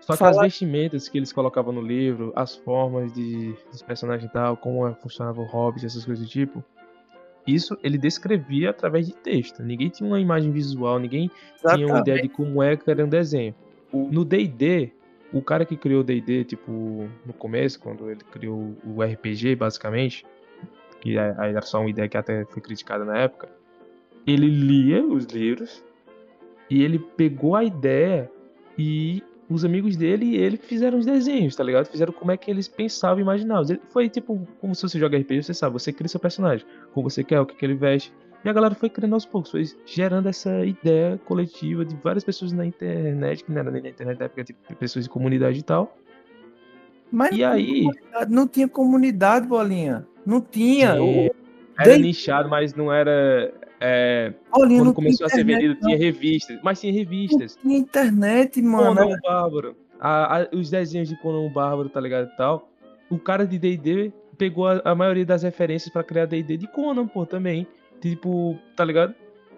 [0.00, 4.32] só que as vestimentas que eles colocavam no livro, as formas de, dos personagens e
[4.32, 6.64] tal, como é- funcionava o Hobbit, essas coisas do tipo,
[7.46, 9.62] isso ele descrevia através de texto.
[9.62, 11.30] Ninguém tinha uma imagem visual, ninguém
[11.74, 13.54] tinha uma ideia de como é que era um desenho.
[13.92, 14.92] No D&D,
[15.34, 20.24] o cara que criou o D&D, tipo, no começo, quando ele criou o RPG, basicamente,
[21.00, 23.48] que é- era só uma ideia que até foi criticada na época,
[24.26, 25.84] ele lia os livros
[26.70, 28.30] e ele pegou a ideia
[28.78, 31.86] e os amigos dele e ele fizeram os desenhos, tá ligado?
[31.86, 33.76] Fizeram como é que eles pensavam e imaginavam.
[33.90, 37.22] Foi tipo, como se você joga RPG, você sabe, você cria seu personagem, como você
[37.22, 38.12] quer, o que, que ele veste.
[38.44, 42.52] E a galera foi criando aos poucos, foi gerando essa ideia coletiva de várias pessoas
[42.52, 45.62] na internet, que não era nem na internet na época, tipo, pessoas de comunidade e
[45.62, 45.96] tal.
[47.10, 47.64] Mas E não aí?
[47.64, 50.06] tinha comunidade, não tinha comunidade, bolinha.
[50.26, 50.96] Não tinha.
[50.96, 51.30] Sim,
[51.76, 53.52] Era Desde- nichado, mas não era.
[53.80, 56.58] é, Bolinha, quando não começou a ser vendido, tinha revistas.
[56.62, 57.56] Mas tinha revistas.
[57.56, 58.94] Não tinha internet, mano.
[58.94, 59.76] Conan o Bárbaro.
[59.98, 62.68] A- a- os desenhos de Conan o Bárbaro, tá ligado e tal.
[63.10, 67.06] O cara de D&D pegou a, a maioria das referências pra criar D&D de Conan,
[67.08, 67.66] pô, também.
[68.04, 69.14] Tipo, tá ligado?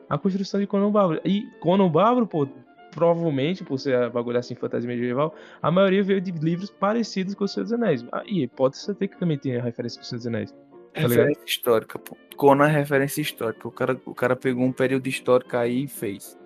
[0.09, 1.21] A construção de Conan o.
[1.25, 1.91] E Conan o
[2.29, 2.47] pô,
[2.93, 7.49] provavelmente, por ser bagulho assim, fantasia medieval, a maioria veio de livros parecidos com o
[7.49, 8.07] Senhor dos Anéis.
[8.13, 10.55] Aí, pode ser que também tenha referência com o Senhor dos Anéis.
[10.95, 12.17] tá referência histórica, pô.
[12.37, 13.67] Conan é referência histórica.
[13.67, 16.39] O cara, o cara pegou um período histórico aí e fez.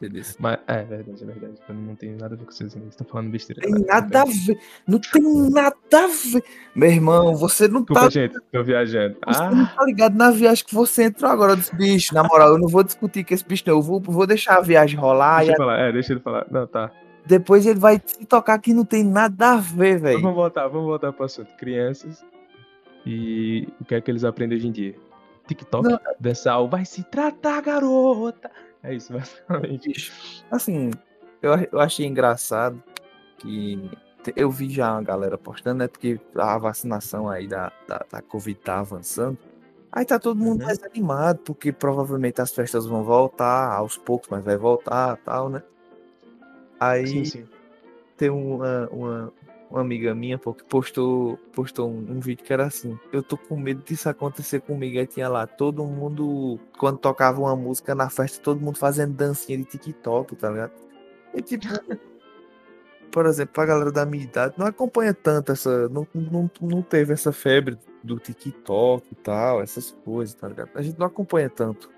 [0.00, 0.22] Entendeu?
[0.38, 1.54] Mas, é verdade, é verdade.
[1.68, 2.96] Eu não tem nada a ver com o Senhor dos Anéis.
[2.96, 3.60] Tô falando besteira.
[3.60, 4.58] Tem nada a ver.
[4.86, 6.44] Não tem nada a ver.
[6.74, 8.08] Meu irmão, você não Desculpa, tá.
[8.10, 9.16] gente, tô viajando.
[9.26, 12.12] Você Ah, não tá ligado na viagem que você entrou agora dos bichos.
[12.12, 13.74] Na moral, eu não vou discutir com esse bicho, não.
[13.74, 15.78] Eu vou, vou deixar a viagem rolar deixa e eu falar.
[15.80, 16.46] É, deixa ele falar.
[16.50, 16.90] Não, tá.
[17.26, 20.20] depois ele vai se tocar que não tem nada a ver, velho.
[20.22, 21.54] vamos voltar, vamos voltar pro assunto.
[21.58, 22.24] Crianças
[23.04, 24.94] e o que é que eles aprendem hoje em dia?
[25.46, 25.98] TikTok, Não.
[26.18, 28.50] dançar o vai se tratar, garota.
[28.82, 30.12] É isso, basicamente.
[30.50, 30.90] Assim,
[31.42, 32.82] eu, eu achei engraçado
[33.38, 33.90] que
[34.36, 35.88] eu vi já uma galera postando, né?
[35.88, 39.38] Porque a vacinação aí da, da, da Covid tá avançando.
[39.92, 40.66] Aí tá todo mundo Uhum.
[40.66, 45.62] mais animado, porque provavelmente as festas vão voltar aos poucos, mas vai voltar tal, né?
[46.78, 47.48] Aí Sim, sim.
[48.16, 49.32] tem uma, uma,
[49.70, 53.36] uma amiga minha pô, que postou, postou um, um vídeo que era assim: Eu tô
[53.36, 54.98] com medo disso acontecer comigo.
[54.98, 59.56] Aí tinha lá todo mundo, quando tocava uma música na festa, todo mundo fazendo dancinha
[59.58, 60.72] de TikTok, tá ligado?
[61.32, 61.64] E tipo,
[63.12, 65.88] por exemplo, a galera da minha idade não acompanha tanto essa.
[65.88, 70.70] Não, não, não teve essa febre do TikTok e tal, essas coisas, tá ligado?
[70.74, 71.90] A gente não acompanha tanto.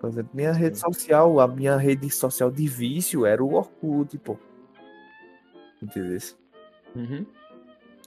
[0.00, 4.36] Por exemplo, minha rede social, a minha rede social de vício era o Orkut, pô.
[5.82, 6.18] Entendeu?
[6.96, 7.26] Uhum.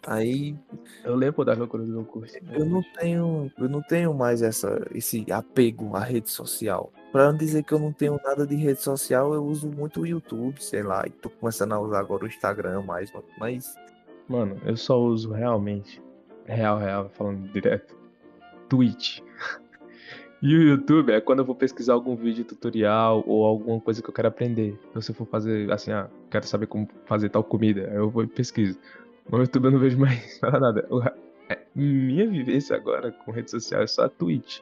[0.08, 0.56] Aí
[1.04, 2.42] Eu lembro da loucura do Orkut.
[2.52, 6.92] eu não tenho, eu não tenho mais essa, esse apego à rede social.
[7.12, 10.08] Pra não dizer que eu não tenho nada de rede social, eu uso muito o
[10.08, 13.76] YouTube, sei lá, e tô começando a usar agora o Instagram mais, mas
[14.28, 16.02] Mano, eu só uso realmente,
[16.46, 17.96] real, real, falando direto,
[18.70, 19.22] Twitch.
[20.42, 24.10] E o YouTube é quando eu vou pesquisar algum vídeo tutorial ou alguma coisa que
[24.10, 24.80] eu quero aprender.
[24.90, 28.10] Então, se eu for fazer, assim, ah, quero saber como fazer tal comida, aí eu
[28.10, 28.80] vou e pesquiso.
[29.30, 30.88] No YouTube eu não vejo mais nada.
[31.50, 34.62] É, minha vivência agora com rede social é só a Twitch.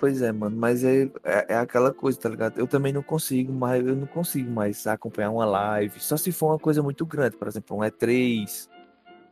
[0.00, 2.58] Pois é, mano, mas é, é, é aquela coisa, tá ligado?
[2.58, 6.48] Eu também não consigo mais, eu não consigo mais acompanhar uma live, só se for
[6.48, 8.68] uma coisa muito grande, por exemplo, um E3,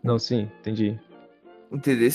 [0.05, 1.01] Não, sim, entendi.
[1.77, 2.11] Entendeu?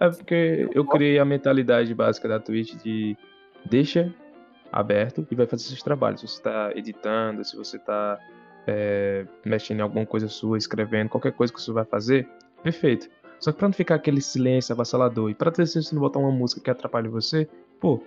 [0.00, 3.16] É porque eu criei a mentalidade básica da Twitch de
[3.64, 4.12] deixa
[4.72, 6.20] aberto e vai fazer seus trabalhos.
[6.20, 8.18] Se você tá editando, se você tá
[8.66, 12.28] é, mexendo em alguma coisa sua, escrevendo, qualquer coisa que você vai fazer,
[12.62, 13.08] perfeito.
[13.38, 16.18] Só que pra não ficar aquele silêncio avassalador e pra ter se você não botar
[16.18, 17.48] uma música que atrapalhe você,
[17.80, 18.02] pô,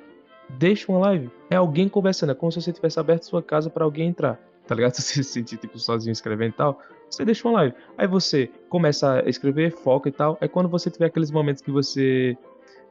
[0.50, 1.30] deixa uma live.
[1.50, 4.40] É alguém conversando, é como se você tivesse aberto sua casa pra alguém entrar.
[4.66, 4.96] Tá ligado?
[5.00, 7.76] Se você se sentir tipo sozinho escrevendo e tal, você deixa uma live.
[7.98, 10.38] Aí você começa a escrever, foca e tal.
[10.42, 12.38] Aí quando você tiver aqueles momentos que você,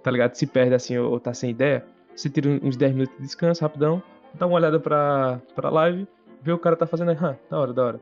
[0.02, 3.22] tá ligado, se perde assim ou, tá sem ideia, você tira uns 10 minutos de
[3.22, 4.02] descanso rapidão,
[4.34, 6.06] dá uma olhada pra, pra live,
[6.42, 8.00] vê o cara tá fazendo ah, da hora, da hora.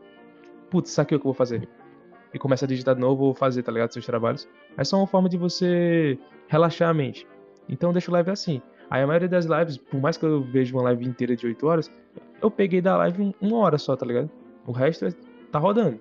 [0.70, 1.68] Putz, saquei o que eu vou fazer.
[2.33, 4.48] E começa a digitar de novo ou fazer, tá ligado, seus trabalhos.
[4.77, 7.27] É só uma forma de você relaxar a mente.
[7.68, 8.61] Então deixa o live assim.
[8.90, 11.66] Aí a maioria das lives, por mais que eu veja uma live inteira de 8
[11.66, 11.90] horas,
[12.42, 14.31] eu peguei da live um- uma hora só, tá ligado?
[14.66, 15.14] O resto é-
[15.55, 16.01] tá rodando.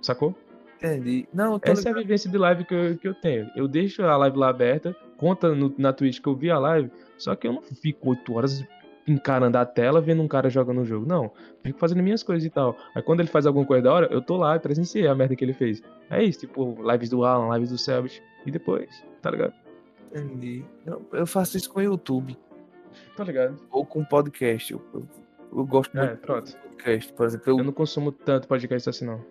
[0.00, 0.34] Sacou?
[0.78, 1.28] Entendi.
[1.32, 2.02] Não, Essa é a ligado.
[2.02, 3.48] vivência de live que eu, que eu tenho.
[3.54, 6.90] Eu deixo a live lá aberta, conta no- na Twitch que eu vi a live,
[7.16, 8.64] só que eu não fico 8 horas
[9.06, 11.06] encarando a tela vendo um cara jogando um jogo.
[11.06, 11.30] Não,
[11.62, 12.76] fico fazendo minhas coisas e tal.
[12.94, 15.36] Aí quando ele faz alguma coisa da hora, eu tô lá e presenciei a merda
[15.36, 15.82] que ele fez.
[16.10, 19.52] É isso, tipo, lives do Alan, lives do Selbit, e depois, tá ligado?
[20.14, 20.64] Entendi.
[20.86, 22.36] Eu, eu faço isso com o YouTube
[23.16, 23.56] Tá ligado?
[23.70, 24.72] ou com podcast.
[24.72, 25.06] Eu, eu,
[25.54, 26.46] eu gosto É, muito pronto.
[26.46, 27.12] de podcast.
[27.12, 29.24] Por exemplo, eu, Eu não consumo tanto podcast assim, não.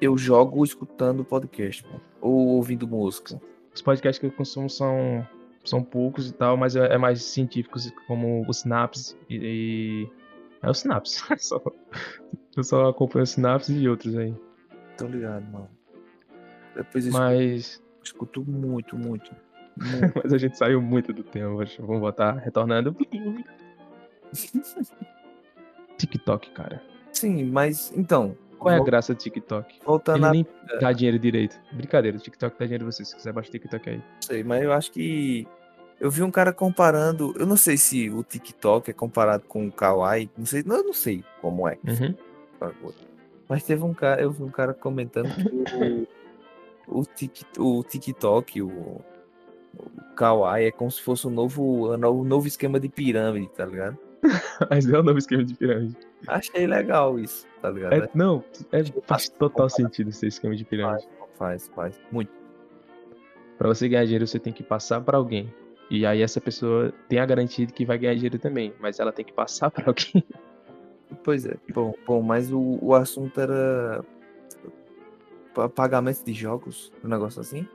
[0.00, 3.40] eu jogo escutando podcast, mano, ou ouvindo música.
[3.74, 5.26] Os podcasts que eu consumo são,
[5.64, 10.08] são poucos e tal, mas é, é mais científicos, como o Synapse e.
[10.62, 11.22] É o Synapse.
[11.38, 11.62] Só-
[12.56, 14.34] eu só acompanho o Synapse e outros aí.
[14.96, 15.68] Tô ligado, mano.
[16.74, 17.82] Depois Mas.
[18.02, 19.30] escuto muito, muito.
[19.76, 20.20] muito.
[20.24, 21.62] Mas a gente saiu muito do tema.
[21.78, 22.96] Vamos voltar retornando.
[25.96, 26.82] TikTok, cara.
[27.12, 28.36] Sim, mas então.
[28.58, 29.80] Qual é a graça do TikTok?
[29.84, 30.30] Voltando Ele a.
[30.32, 30.46] nem
[30.80, 31.58] dá dinheiro direito.
[31.72, 33.04] Brincadeira, o TikTok dá dinheiro você.
[33.04, 34.02] Se quiser, baixa o TikTok aí.
[34.20, 35.46] Sei, mas eu acho que.
[36.00, 37.34] Eu vi um cara comparando.
[37.38, 40.30] Eu não sei se o TikTok é comparado com o Kawaii.
[40.36, 41.78] Não sei, não, eu não sei como é.
[41.86, 42.14] Uhum.
[43.48, 46.06] Mas teve um cara, eu vi um cara comentando que
[46.88, 52.24] o, o, Tik- o TikTok, o, o Kawaii é como se fosse um novo, um
[52.24, 53.96] novo esquema de pirâmide, tá ligado?
[54.70, 55.96] Mas é o novo esquema de pirâmide.
[56.26, 57.92] Achei legal isso, tá ligado?
[57.94, 61.06] É, não, é, faz total sentido esse esquema de pirâmide.
[61.38, 62.00] Faz, faz.
[62.10, 62.30] Muito.
[63.58, 65.52] Pra você ganhar dinheiro, você tem que passar pra alguém.
[65.90, 69.12] E aí essa pessoa tem a garantia de que vai ganhar dinheiro também, mas ela
[69.12, 70.24] tem que passar pra alguém.
[71.22, 71.54] Pois é.
[71.72, 74.04] Bom, bom mas o, o assunto era
[75.54, 77.66] pa- pagamento de jogos, um negócio assim.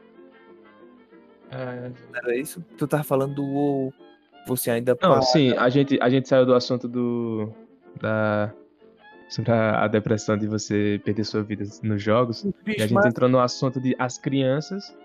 [1.49, 2.63] É, Era isso?
[2.77, 3.93] Tu tava falando do
[4.47, 7.49] você ainda Não, paga- sim, a gente, a gente saiu do assunto do.
[7.99, 8.51] da.
[9.29, 12.43] sobre a, a depressão de você perder sua vida nos jogos.
[12.43, 14.95] E Bicho, a gente mas- entrou no assunto de as crianças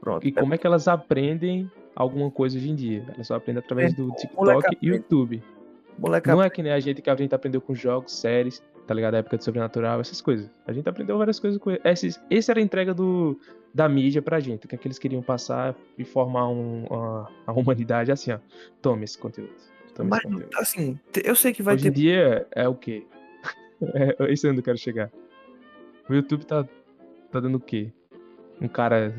[0.00, 0.26] Pronto.
[0.26, 3.04] e como é que elas aprendem alguma coisa hoje em dia.
[3.14, 5.42] Elas só aprendem através É, do TikTok moleque e YouTube.
[5.98, 8.94] Moleque, Não é que nem a gente que a gente aprendeu com jogos, séries, tá
[8.94, 9.14] ligado?
[9.14, 10.50] A época de sobrenatural, essas coisas.
[10.66, 12.20] A gente aprendeu várias coisas com esses.
[12.30, 13.38] Esse era a entrega do,
[13.72, 17.30] da mídia pra gente, o que é que eles queriam passar e formar um, uma,
[17.46, 18.38] a humanidade assim, ó.
[18.80, 19.54] Tome esse conteúdo.
[19.94, 20.58] Tome mas esse conteúdo.
[20.58, 23.06] assim, eu sei que vai Hoje em ter dia é o quê?
[24.20, 25.10] é isso é onde eu quero chegar.
[26.08, 26.66] O YouTube tá,
[27.30, 27.92] tá dando o quê?
[28.60, 29.14] Um cara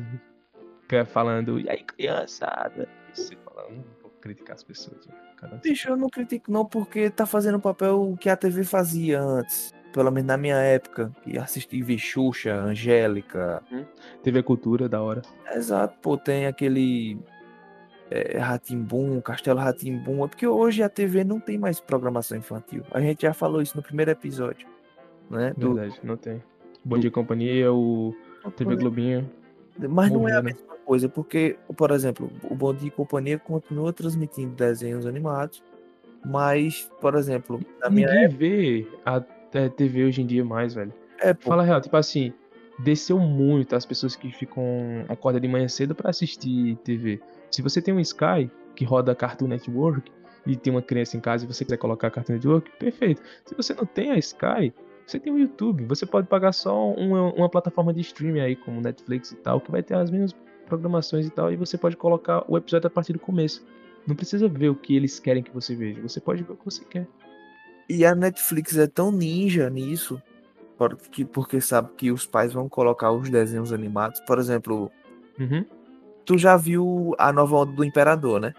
[0.90, 2.88] é falando, e aí criançada?
[3.12, 3.84] Você falando,
[4.26, 5.06] criticar as pessoas.
[5.06, 5.14] né?
[5.36, 9.20] Cara, Bicho, eu não critico não, porque tá fazendo o papel que a TV fazia
[9.20, 9.72] antes.
[9.92, 11.10] Pelo menos na minha época.
[11.22, 13.62] Que assisti ver Xuxa, Angélica.
[14.22, 15.22] TV Cultura, da hora.
[15.54, 17.18] Exato, pô, tem aquele.
[18.10, 20.24] É, Ratimbum, Castelo Ratimbum.
[20.24, 22.82] É porque hoje a TV não tem mais programação infantil.
[22.90, 24.68] A gente já falou isso no primeiro episódio.
[25.30, 25.52] né?
[25.56, 26.42] Do- Verdade, não tem.
[26.84, 28.14] Bom Dia e Companhia, o
[28.56, 29.28] TV Globinho.
[29.88, 33.92] Mas não é a mesma coisa, porque, por exemplo, o Bom Dia e Companhia continua
[33.92, 35.62] transmitindo desenhos animados,
[36.24, 39.22] mas, por exemplo, na minha Ninguém vê a
[39.52, 40.92] é, TV hoje em dia mais, velho.
[41.18, 42.32] época, pô, Fala real, tipo assim,
[42.78, 44.64] desceu muito as pessoas que ficam
[45.08, 47.20] acordam de manhã cedo pra assistir TV.
[47.50, 50.10] Se você tem um Sky que roda Cartoon Network
[50.46, 53.20] e tem uma criança em casa e você quiser colocar Cartoon Network, perfeito.
[53.44, 54.72] Se você não tem a Sky,
[55.06, 55.84] você tem o YouTube.
[55.86, 59.70] Você pode pagar só uma, uma plataforma de streaming aí, como Netflix e tal, que
[59.70, 60.34] vai ter as mesmas
[60.66, 63.64] programações e tal, e você pode colocar o episódio a partir do começo.
[64.06, 66.00] Não precisa ver o que eles querem que você veja.
[66.02, 67.06] Você pode ver o que você quer.
[67.88, 70.20] E a Netflix é tão ninja nisso,
[70.78, 74.20] porque, porque sabe que os pais vão colocar os desenhos animados.
[74.20, 74.90] Por exemplo,
[75.38, 75.64] Uhum.
[76.24, 78.54] tu já viu a nova onda do Imperador, né?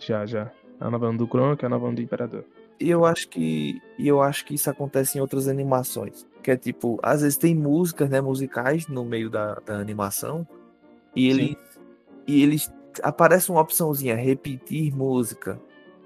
[0.00, 0.50] Já, já.
[0.80, 2.44] A nova onda do Kronk, a nova onda do Imperador.
[2.78, 6.98] E eu acho que eu acho que isso acontece em outras animações, que é tipo,
[7.02, 10.46] às vezes tem músicas, né, musicais no meio da, da animação,
[11.16, 11.40] e Sim.
[11.40, 11.56] eles
[12.26, 15.60] e eles aparece uma opçãozinha repetir música,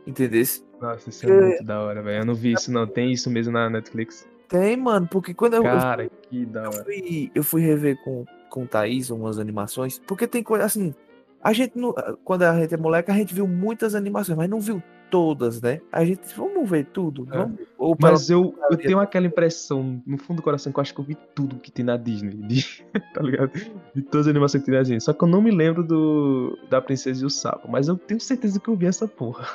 [0.07, 0.45] entendeu?
[0.81, 2.23] Nossa, isso é muito da hora, velho.
[2.23, 2.87] Eu não vi isso, não.
[2.87, 4.27] Tem isso mesmo na Netflix.
[4.49, 6.85] Tem, mano, porque quando eu, eu Cara, que da Eu hora.
[6.85, 10.95] fui, eu fui rever com, com o Thaís umas animações, porque tem coisa assim.
[11.43, 11.95] A gente, não,
[12.25, 15.81] quando a gente é moleque, a gente viu muitas animações, mas não viu todas, né?
[15.93, 17.27] A gente, vamos ver tudo.
[17.33, 17.37] É.
[17.39, 20.95] Vamos, ou Mas eu, eu tenho aquela impressão, no fundo do coração, que eu acho
[20.95, 22.31] que eu vi tudo que tem na Disney.
[22.37, 23.53] de- tá ligado?
[23.95, 25.01] De todas as animações que tem na Disney.
[25.01, 27.69] Só que eu não me lembro do da Princesa e o Sapo.
[27.71, 29.47] Mas eu tenho certeza que eu vi essa porra.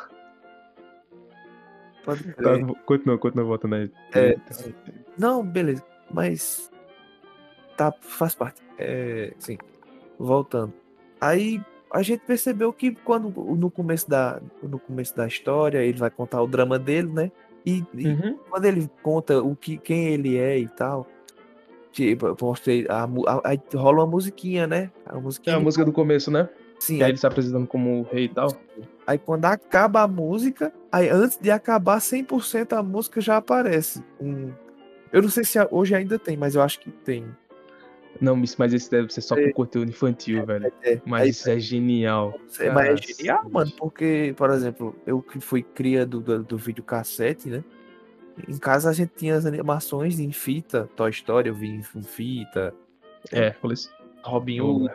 [2.03, 2.65] pode Tá, crer.
[2.85, 3.91] continua, continua voltando aí.
[4.13, 4.35] É.
[5.17, 5.83] Não, beleza.
[6.11, 6.71] Mas.
[7.77, 8.61] Tá, faz parte.
[8.77, 9.57] É, sim.
[10.19, 10.73] Voltando.
[11.19, 11.61] Aí
[11.95, 16.41] a gente percebeu que quando no começo da, no começo da história, ele vai contar
[16.41, 17.31] o drama dele, né?
[17.65, 18.37] E, e Uhum.
[18.49, 21.07] quando ele conta o que quem ele é e tal,
[21.91, 24.91] tipo, mostrei a, a- aí rola uma musiquinha, né?
[25.05, 26.49] A É musiquinha a de- música do começo, né?
[26.79, 28.49] sim, Que aí ele se apresentando como rei e tal.
[29.07, 34.03] aí quando acaba a música, aí antes de acabar 100% a música já aparece.
[34.19, 34.51] Um,
[35.13, 37.25] eu não sei se a- hoje ainda tem, mas eu acho que tem.
[38.21, 40.71] Não, mas esse deve ser só com conteúdo infantil, velho.
[40.83, 42.39] É, Mas aí- isso é genial.
[42.59, 46.57] É, mas é genial, mano, porque, por exemplo, eu que fui cria do, do, do
[46.57, 47.63] videocassete, né?
[48.47, 52.73] Em casa a gente tinha as animações em fita, Toy Story eu vi em fita,
[53.31, 53.89] Hércules.
[54.23, 54.89] Robin Hood.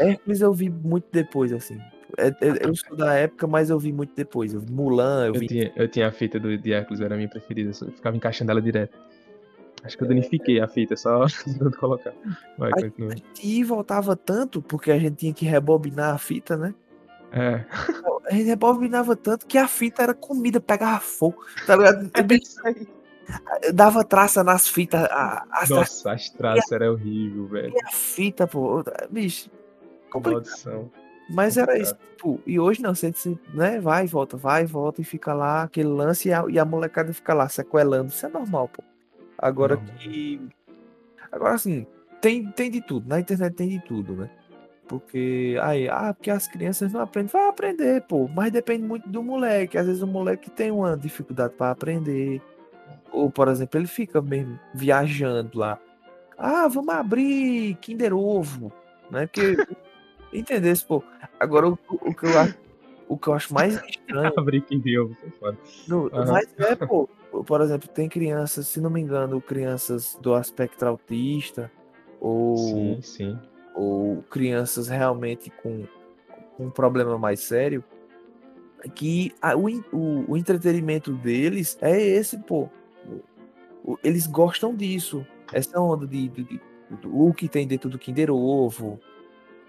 [0.00, 0.40] Hércules.
[0.40, 1.78] Eu vi muito depois, assim.
[2.18, 4.54] É- é- eu sou da época, mas eu vi muito depois.
[4.54, 5.46] Eu vi Mulan, eu Eu vi.
[5.48, 7.70] tinha, eu tinha a fita do de Hércules, era a minha preferida.
[7.82, 8.96] Eu ficava encaixando ela direto.
[9.84, 12.12] Acho que eu danifiquei a fita, só tentando colocar.
[12.58, 13.14] Vai, Ai, continua.
[13.42, 16.74] E voltava tanto, porque a gente tinha que rebobinar a fita, né?
[17.32, 17.64] É.
[18.26, 22.10] A gente rebobinava tanto que a fita era comida, pegava fogo, tá ligado?
[23.74, 27.74] Dava traça nas fitas, a, as traças Nossa, as traças eram horrível, velho.
[27.84, 28.84] a fita, pô.
[29.10, 29.50] Bicho,
[30.10, 30.90] complicado.
[31.28, 34.66] Mas era isso, tipo, e hoje não, você, você, né, vai e volta, vai e
[34.66, 38.24] volta e fica lá, aquele lance e a, e a molecada fica lá sequelando, isso
[38.24, 38.82] é normal, pô.
[39.38, 39.94] Agora Normal.
[39.96, 40.40] que.
[41.30, 41.86] Agora assim,
[42.20, 44.30] tem, tem de tudo, na internet tem de tudo, né?
[44.88, 49.20] Porque, aí, ah, porque as crianças não aprendem, vai aprender, pô, mas depende muito do
[49.20, 52.40] moleque, às vezes o moleque tem uma dificuldade para aprender,
[53.10, 55.80] ou, por exemplo, ele fica mesmo viajando lá,
[56.38, 58.72] ah, vamos abrir Kinder Ovo,
[59.10, 59.26] né?
[59.26, 59.56] Porque
[60.32, 61.02] Entendesse, pô.
[61.38, 62.54] Agora, o, o que eu acho,
[63.08, 64.32] o que eu acho mais estranho.
[64.36, 65.58] Abri quem deu, foi foda.
[66.12, 66.32] Aham.
[66.32, 67.08] Mas é, pô.
[67.30, 71.70] Por exemplo, tem crianças, se não me engano, crianças do aspecto autista,
[72.20, 73.38] ou, Sim, sim.
[73.74, 75.84] ou crianças realmente com,
[76.56, 77.84] com um problema mais sério,
[78.94, 82.68] que a- o, o, o entretenimento deles é esse, pô.
[84.02, 85.24] Eles gostam disso.
[85.52, 86.60] Essa onda de, de- de-
[87.02, 88.98] do- o que tem dentro do Kinder Ovo,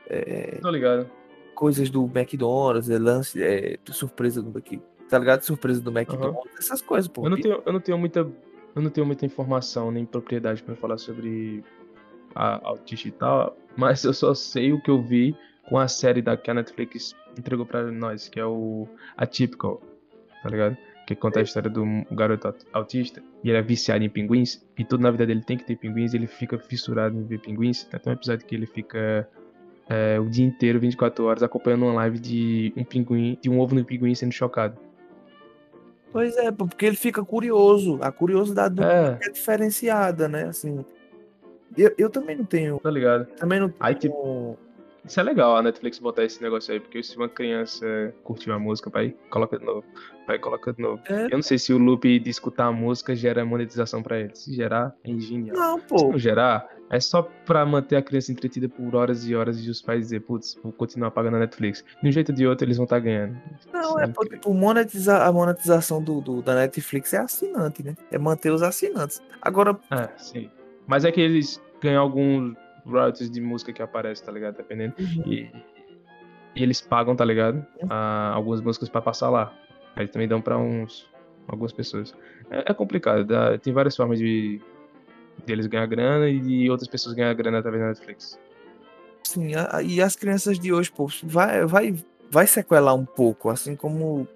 [0.10, 1.10] é, Tô ligado.
[1.54, 5.42] coisas do McDonald's, é, lance, é, surpresa do Mc- tá ligado?
[5.42, 7.26] Surpresa do McDonald's, essas coisas, pô.
[7.26, 8.20] Eu não tenho, eu não tenho muita,
[8.76, 11.64] eu não tenho muita informação nem propriedade pra falar sobre
[12.36, 15.36] a autista e tal, mas eu só sei o que eu vi
[15.70, 19.82] com a série da que a Netflix entregou pra nós, que é o Atypical,
[20.44, 20.78] tá ligado?
[21.06, 24.84] Que conta a história do garoto aut- autista e ele é viciado em pinguins e
[24.84, 27.86] tudo na vida dele tem que ter pinguins, e ele fica fissurado em ver pinguins.
[27.86, 29.28] Tem até um episódio que ele fica
[29.90, 33.74] é, o dia inteiro, 24 horas, acompanhando uma live de um pinguim, de um ovo
[33.74, 34.78] no pinguim sendo chocado.
[36.12, 38.00] Pois é, porque ele fica curioso.
[38.02, 40.46] A curiosidade do É, é diferenciada, né?
[40.46, 40.84] Assim,
[41.78, 43.26] eu, eu também não tenho, tá ligado?
[43.38, 44.58] também não Aí, tenho
[45.08, 48.60] Isso é legal a Netflix botar esse negócio aí, porque se uma criança curtir uma
[48.60, 49.84] música, vai coloca de novo.
[50.28, 51.02] Vai coloca de novo.
[51.10, 51.26] É.
[51.26, 54.36] Eu não sei se o loop de escutar a música gera monetização pra ele.
[54.36, 55.56] Se gerar, é genial.
[55.56, 56.12] Não, Se pô.
[56.12, 59.82] não gerar, é só pra manter a criança entretida por horas e horas e os
[59.82, 61.84] pais dizer, putz, vou continuar pagando a Netflix.
[62.04, 63.38] De um jeito ou de outro, eles vão estar ganhando.
[63.72, 67.96] Não, é porque tipo, monetiza, a monetização do, do- da Netflix é assinante, né?
[68.12, 69.22] É manter os assinantes.
[69.42, 70.50] Agora, Ah, sim.
[70.86, 72.54] Mas é que eles ganham alguns
[72.88, 74.56] royalties de música que aparece, tá ligado?
[74.58, 74.94] Dependendo.
[75.26, 75.50] E,
[76.56, 77.66] e eles pagam, tá ligado?
[77.90, 79.54] Ah, algumas músicas pra passar lá.
[79.96, 81.10] Aí também dão pra uns
[81.48, 82.14] algumas pessoas.
[82.50, 84.62] É, é complicado, dá- tem várias formas de,
[85.46, 88.40] de eles ganhar grana e de outras pessoas ganhar grana através da Netflix.
[89.24, 91.96] Sim, a- e as crianças de hoje, pô, vai, vai,
[92.30, 94.28] vai sequelar um pouco, assim como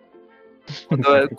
[0.88, 1.30] quando eu, era,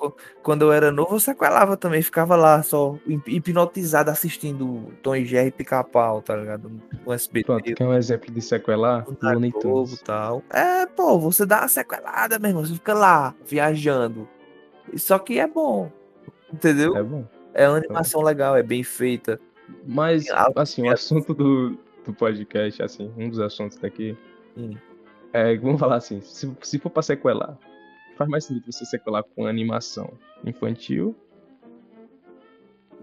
[0.42, 5.24] quando eu era novo, eu sequelava também, ficava lá só hip- hipnotizado assistindo Tom e
[5.24, 6.70] Jerry Pica-Pau, tá ligado?
[7.04, 9.06] No SBT, Pronto, um exemplo de sequelar?
[9.22, 10.00] Looney Tunes.
[10.02, 10.42] tal.
[10.50, 14.28] É, pô, você dá uma sequelada mesmo, você fica lá, viajando.
[14.96, 15.90] Só que é bom,
[16.52, 16.96] entendeu?
[16.96, 17.24] É bom.
[17.54, 19.38] É uma animação legal, é bem feita.
[19.86, 20.24] Mas,
[20.56, 24.16] assim, o que- assunto do, do podcast, assim, um dos assuntos daqui,
[24.56, 24.74] Hum.
[25.32, 27.56] é, vamos falar assim, se, se for pra sequelar,
[28.22, 30.12] faz mais sentido você sequelar com animação
[30.44, 31.14] infantil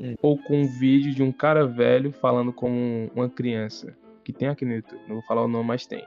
[0.02, 0.16] Hum.
[0.22, 4.64] ou com um vídeo de um cara velho falando com uma criança, que tem aqui
[4.64, 6.06] no YouTube, não vou falar o nome, mas tem.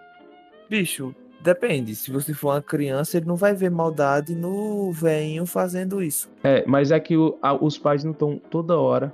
[0.70, 1.94] Bicho, depende.
[1.94, 6.30] Se você for uma criança, ele não vai ver maldade no velhinho fazendo isso.
[6.42, 9.12] É, mas é que o- a- os pais não estão toda hora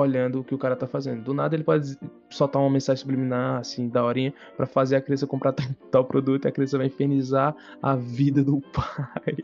[0.00, 1.22] olhando o que o cara tá fazendo.
[1.22, 1.96] Do nada ele pode
[2.28, 5.54] soltar uma mensagem subliminar, assim, da horinha, pra fazer a criança comprar
[5.90, 9.36] tal, produto e a criança vai infernizar a vida do pai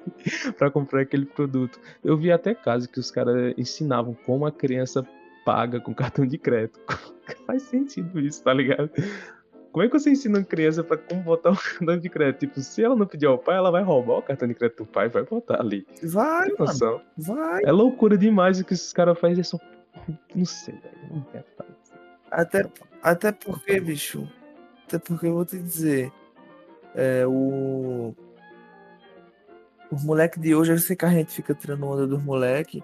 [0.56, 1.78] pra comprar aquele produto.
[2.04, 5.06] Eu vi até casos que os caras ensinavam como a criança
[5.44, 6.80] paga com cartão de crédito.
[7.46, 8.90] Faz sentido isso, tá ligado?
[9.76, 12.40] Como é que você ensina uma criança pra como botar um cartão de crédito?
[12.40, 14.86] Tipo, se ela não pedir ao pai, ela vai roubar o cartão de crédito do
[14.86, 15.86] pai e vai botar ali.
[16.02, 16.64] Vai, Tem mano.
[16.64, 17.00] noção?
[17.18, 17.62] Vai.
[17.62, 19.34] É loucura demais o que esses caras fazem.
[19.36, 19.60] Eles são.
[20.34, 20.96] Não sei, velho.
[21.10, 21.92] Não quero falar isso.
[22.30, 22.66] Até,
[23.02, 24.28] até porque, bicho.
[24.86, 26.12] Até porque eu vou te dizer.
[26.94, 28.14] É, o.
[29.90, 32.82] Os moleques de hoje, eu sei que a gente fica tirando onda dos moleques.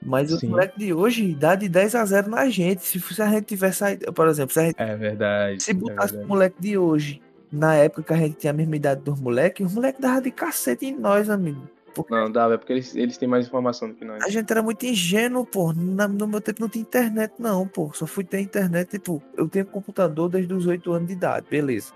[0.00, 0.48] Mas os Sim.
[0.48, 2.84] moleques de hoje dá de 10 a 0 na gente.
[2.84, 4.12] Se, se a gente tivesse saído.
[4.12, 5.62] Por exemplo, se a gente É verdade.
[5.62, 6.28] Se é botasse o verdade.
[6.28, 9.74] moleque de hoje, na época que a gente tinha a mesma idade dos moleques, os
[9.74, 11.68] moleques davam de cacete em nós, amigo.
[12.10, 14.22] Não, dá, é porque eles, eles têm mais informação do que nós.
[14.22, 15.72] a gente era muito ingênuo, pô.
[15.72, 17.90] Na- no meu tempo não tinha internet, não, pô.
[17.94, 21.92] Só fui ter internet, tipo, eu tenho computador desde os 8 anos de idade, beleza.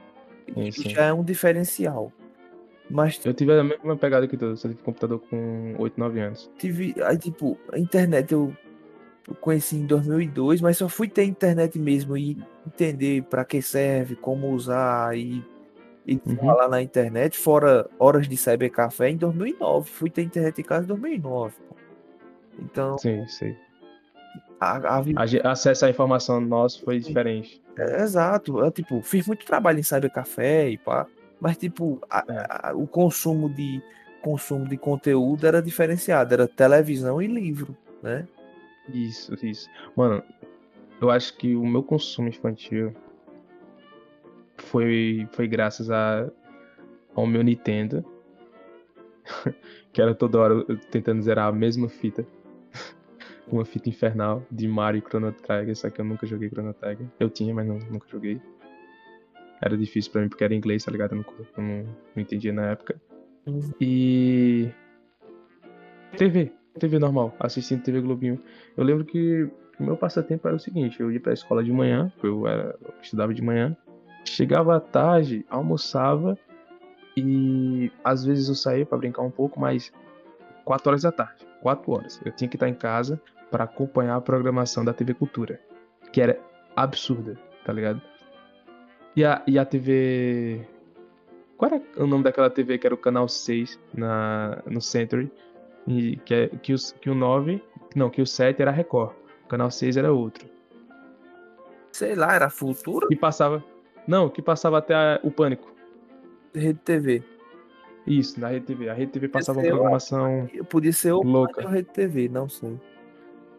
[0.55, 0.91] Sim, Isso sim.
[0.91, 2.13] já é um diferencial.
[2.91, 4.57] Mas Eu tive a mesma pegada que tu.
[4.57, 6.51] Só tive computador com 8, 9 anos.
[6.59, 8.55] tive, aí, tipo, a internet eu
[9.29, 14.17] eu conheci em 2002, mas só fui ter internet mesmo e entender pra que serve,
[14.17, 15.45] como usar e,
[16.09, 16.37] e Uhum.
[16.37, 19.89] falar na internet, fora horas de cybercafé em 2009.
[19.91, 21.55] Fui ter internet em casa em 2009.
[21.69, 21.77] pô.
[22.61, 23.57] Então, Sim, sei.
[24.59, 27.63] a, a A acesso à informação nosso foi diferente.
[27.77, 31.07] é, exato, eu, tipo, fiz muito trabalho em cybercafé e pá,
[31.41, 32.47] mas tipo, É.
[32.49, 33.81] a- o consumo de
[34.23, 38.27] consumo de conteúdo era diferenciado, era televisão e livro, né?
[38.93, 39.69] Isso, isso.
[39.95, 40.23] Mano,
[41.01, 42.93] eu acho que o meu consumo infantil
[44.59, 46.31] foi, foi graças a,
[47.15, 48.05] ao meu Nintendo.
[49.93, 52.27] que era toda hora tentando zerar a mesma fita.
[53.51, 57.07] Uma fita infernal de Mario e Chrono Trigger, só que eu nunca joguei Chrono Trigger.
[57.19, 58.41] Eu tinha, mas não, nunca joguei.
[59.61, 61.13] Era difícil pra mim porque era inglês, tá ligado?
[61.13, 63.01] Eu não, eu não, não entendia na época.
[63.47, 63.73] Uhum.
[63.81, 64.71] E.
[66.17, 66.53] TV.
[66.79, 68.41] TV normal, assistindo TV Globinho.
[68.77, 72.13] Eu lembro que o meu passatempo era o seguinte: eu ia pra escola de manhã,
[72.23, 73.77] eu, era, eu estudava de manhã,
[74.25, 76.39] chegava à tarde, almoçava
[77.17, 79.93] e às vezes eu saía pra brincar um pouco, mas
[80.65, 82.21] 4 horas da tarde, 4 horas.
[82.25, 85.61] Eu tinha que estar em casa pra acompanhar a programação da TV Cultura,
[86.13, 86.39] que era
[86.77, 88.01] absurda, tá ligado?
[89.17, 90.65] E a, e a TV.
[91.57, 95.31] Qual era o nome daquela TV que era o canal 6 na, no Century?
[95.89, 97.61] E que, é, que, os, que o 9.
[97.97, 99.13] Não, que o 7 era Record.
[99.45, 100.49] O canal 6 era outro.
[101.91, 103.65] Sei lá, era Futura Que passava.
[104.09, 105.71] Não, que passava até a- o Pânico.
[106.55, 107.23] Rede TV.
[108.07, 108.89] Isso, na Rede TV.
[108.89, 110.49] A Rede TV passava uma programação.
[110.71, 111.63] Podia ser o Louca.
[111.63, 112.73] ou Rede TV, não sei.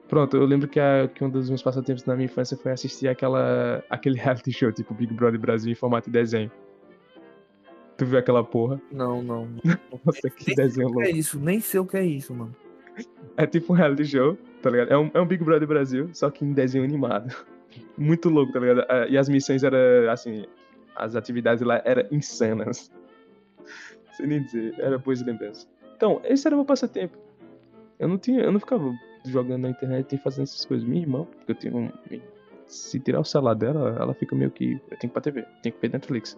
[0.07, 3.07] Pronto, eu lembro que, a- que um dos meus passatempos na minha infância foi assistir
[3.07, 6.51] aquela, aquele reality show, tipo Big Brother Brasil em formato de desenho.
[7.95, 8.81] Tu viu aquela porra?
[8.91, 9.47] Não, não.
[10.03, 11.09] Nossa, que Nem desenho o que louco.
[11.09, 12.55] é isso, nem sei o que é isso, mano.
[13.37, 14.91] É tipo um reality show, tá ligado?
[14.91, 17.35] É um, é um Big Brother Brasil, só que em desenho animado.
[17.97, 18.85] Muito louco, tá ligado?
[18.89, 19.77] Ah, E as missões eram,
[20.11, 20.45] assim,
[20.95, 22.91] As atividades lá eram insanas.
[24.13, 25.67] Sem nem dizer, era boas lembranças.
[25.95, 27.17] Então, esse era o meu passatempo.
[27.97, 28.93] Eu não tinha, eu não ficava
[29.25, 30.87] jogando na internet e fazendo essas coisas.
[30.87, 31.91] Minha irmã, porque eu tenho um,
[32.65, 34.73] se tirar o celular dela, ela fica meio que.
[34.89, 36.37] Eu tenho que ir pra TV, tem que ver Netflix.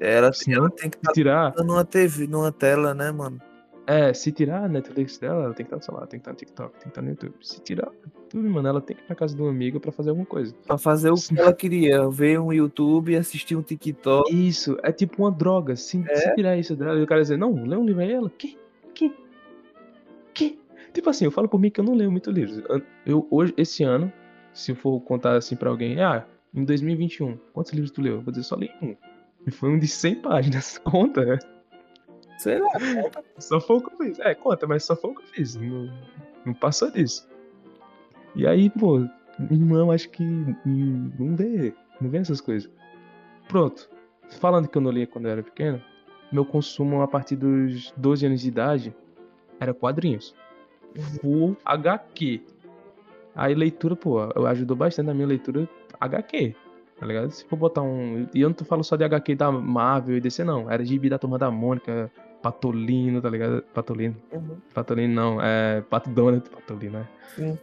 [0.00, 1.54] Ela, ela tem que estar tirar.
[1.56, 3.40] numa TV, numa tela, né, mano?
[3.86, 6.30] É, se tirar a Netflix dela, ela tem que estar no celular, tem que estar
[6.32, 7.34] no TikTok, tem que estar no YouTube.
[7.42, 7.90] Se tirar
[8.30, 10.54] tudo, mano, ela tem que ir pra casa de um amigo pra fazer alguma coisa.
[10.66, 14.34] Pra fazer o que ela queria, ver um YouTube, assistir um TikTok.
[14.34, 15.76] Isso, é tipo uma droga.
[15.76, 16.16] Se, É?
[16.16, 18.56] se tirar isso dela, e o cara dizer, não, lê um livro aí, ela, que?
[18.94, 19.12] Que?
[20.32, 20.58] Que?
[20.94, 22.62] Tipo assim, eu falo por mim que eu não leio muito livros.
[23.04, 24.10] Eu- hoje, esse ano,
[24.54, 26.24] se eu for contar assim pra alguém, ah,
[26.54, 28.14] em 2021, quantos livros tu leu?
[28.14, 28.96] Eu vou dizer, só li um.
[29.46, 30.78] E foi um de 100 páginas.
[30.84, 31.38] Conta, né?
[32.38, 32.70] Sei lá.
[33.38, 34.18] Só foi o que eu fiz.
[34.20, 35.54] É, conta, mas só foi o que eu fiz.
[35.56, 35.90] Não,
[36.44, 37.28] não passou disso.
[38.34, 39.06] E aí, pô,
[39.38, 42.70] minha acho que não vê, não vê essas coisas.
[43.48, 43.88] Pronto.
[44.40, 45.80] Falando que eu não lia quando eu era pequeno,
[46.32, 48.96] meu consumo a partir dos 12 anos de idade
[49.60, 50.34] era quadrinhos.
[51.20, 52.42] Full HQ.
[53.34, 55.68] Aí leitura, pô, ajudou bastante na minha leitura
[56.00, 56.54] HQ.
[56.98, 57.30] Tá ligado?
[57.30, 58.26] Se for botar um.
[58.34, 60.70] E eu não tô falando só de HQ da Marvel e DC, não.
[60.70, 63.62] Era gibi da turma da Mônica, Patolino, tá ligado?
[63.74, 64.16] Patolino.
[64.32, 64.56] Uhum.
[64.72, 67.08] Patolino não, é Pato Donald, Patolino, né?
[67.34, 67.58] Sim.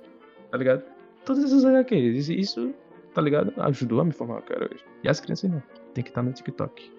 [0.51, 0.83] Tá ligado?
[1.23, 2.73] Todas essas HQs, isso-
[3.13, 3.53] tá ligado?
[3.57, 4.83] Ajudou a me formar cara hoje.
[5.03, 5.63] E as crianças não,
[5.93, 6.91] tem que estar no TikTok.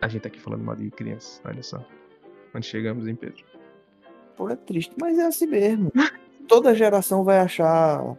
[0.00, 1.84] A gente tá aqui falando mal de crianças, olha só.
[2.54, 3.44] Onde chegamos, hein, Pedro?
[4.36, 5.92] Pô, é triste, mas é assim mesmo.
[6.48, 8.16] Toda geração vai achar.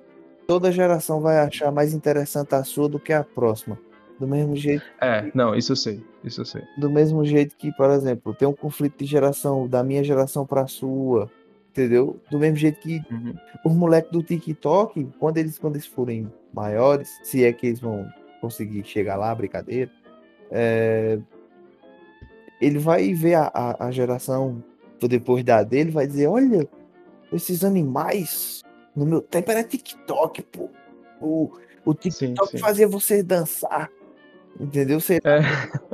[0.48, 3.80] Toda geração vai achar mais interessante a sua do que a próxima.
[4.20, 6.62] Do mesmo jeito, É, não, isso eu sei, isso eu sei.
[6.78, 10.62] do mesmo jeito que, por exemplo, tem um conflito de geração da minha geração para
[10.62, 11.30] a sua,
[11.72, 12.20] entendeu?
[12.30, 13.34] Do mesmo jeito que Uhum.
[13.66, 18.08] os moleques do TikTok, quando eles quando eles forem maiores, se é que eles vão
[18.40, 19.90] conseguir chegar lá, brincadeira,
[20.52, 21.18] é,
[22.62, 24.64] ele vai ver a, a, a geração
[25.02, 26.66] depois da dele, vai dizer, olha,
[27.34, 28.62] esses animais,
[28.96, 30.70] no meu tempo era TikTok, pô.
[31.22, 31.52] O,
[31.86, 32.58] o TikTok sim.
[32.60, 33.90] fazia você dançar.
[34.60, 35.00] Entendeu?
[35.00, 35.40] Você, É,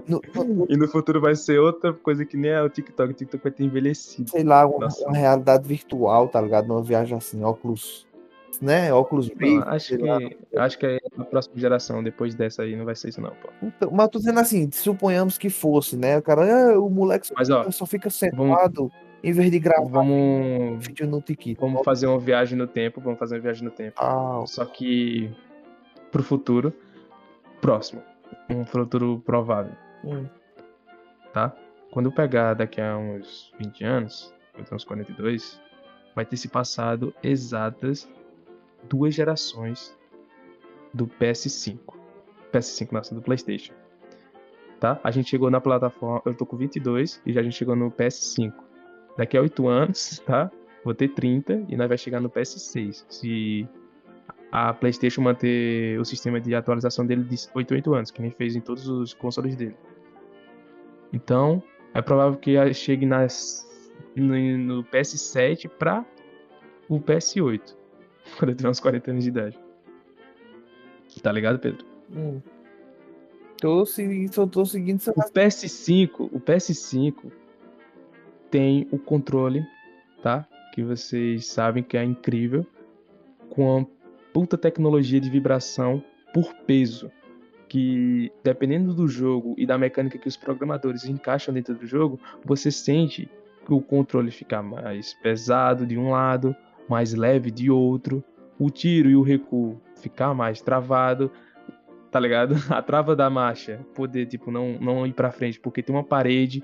[0.07, 3.11] no- no- e no futuro vai ser outra coisa que nem é o TikTok.
[3.11, 4.29] O TikTok vai ter envelhecido.
[4.31, 6.67] sei lá, uma, uma realidade virtual, tá ligado?
[6.67, 8.05] Numa viagem assim, óculos,
[8.61, 8.91] né?
[8.91, 10.17] Óculos Rift, acho lá.
[10.19, 13.29] que, acho que é a próxima geração, depois dessa aí, não vai ser isso não,
[13.29, 13.49] pô.
[13.63, 16.17] Então, mas eu tô dizendo assim, suponhamos que fosse, né?
[16.17, 18.91] O cara, ah, o moleque só, Mas, ó, só fica sentado
[19.23, 21.59] em vez de gravar Vamos, vídeo no TikTok.
[21.59, 24.01] vamos fazer uma viagem no tempo, vamos fazer uma viagem no tempo.
[24.01, 25.29] Ah, Só que
[26.11, 26.73] pro futuro
[27.61, 28.01] próximo,
[28.49, 30.25] um futuro provável, hum,
[31.33, 31.55] tá?
[31.91, 35.59] Quando eu pegar daqui a uns 20 anos, eu tenho uns 42,
[36.15, 38.07] vai ter se passado exatas
[38.87, 39.97] duas gerações
[40.93, 41.79] do PS5.
[42.51, 43.73] PS5, nossa, do PlayStation.
[44.79, 44.99] Tá?
[45.03, 47.91] A gente chegou na plataforma, eu tô com 22 e já a gente chegou no
[47.91, 48.53] PS5.
[49.19, 50.49] Daqui a 8 anos, tá?
[50.81, 53.03] Vou ter 30 e nós vai chegar no PS6.
[53.09, 53.67] Se
[54.49, 58.55] a PlayStation manter o sistema de atualização dele de 8 8 anos, que nem fez
[58.55, 59.75] em todos os consoles dele.
[61.11, 61.61] Então,
[61.93, 63.69] é provável que chegue nas,
[64.15, 66.05] no, no PS7 pra
[66.87, 67.75] o PS8.
[68.39, 69.59] Quando eu tiver uns 40 anos de idade.
[71.21, 71.85] Tá ligado, Pedro?
[72.09, 72.41] hum.
[73.57, 77.38] Tô seguindo, só tô seguindo seu O PS5, o PS5
[78.49, 79.65] tem o controle,
[80.21, 80.47] tá?
[80.73, 82.65] Que vocês sabem que é incrível,
[83.49, 83.87] com uma
[84.33, 87.11] puta tecnologia de vibração por peso,
[87.67, 92.71] que dependendo do jogo e da mecânica que os programadores encaixam dentro do jogo, você
[92.71, 93.29] sente
[93.65, 96.55] que o controle fica mais pesado de um lado,
[96.87, 98.23] mais leve de outro,
[98.57, 101.31] o tiro e o recuo ficar mais travado,
[102.11, 102.55] tá ligado?
[102.69, 106.63] A trava da marcha poder, tipo, não, não ir pra frente porque tem uma parede.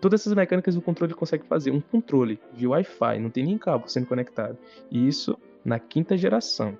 [0.00, 1.70] Todas essas mecânicas o controle consegue fazer.
[1.70, 4.56] Um controle de Wi-Fi, não tem nem cabo sendo conectado.
[4.90, 6.78] E isso na quinta geração.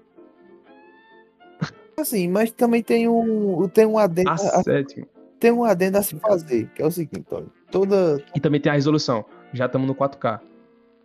[1.97, 5.07] assim, mas também tem um, tem um adendo, A a, sétima.
[5.41, 8.71] tem um adendo a se fazer, que é o seguinte, olha, toda E também tem
[8.71, 9.25] a resolução.
[9.53, 10.41] Já estamos no 4K.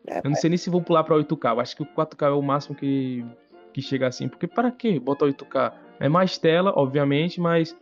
[0.06, 1.52] É, Eu não sei nem se vou pular pra 8K.
[1.56, 3.26] Eu acho que o 4K é o máximo que,
[3.74, 4.28] que chega assim.
[4.28, 5.74] Porque para que botar 8K?
[6.00, 7.76] É mais tela, obviamente, mas.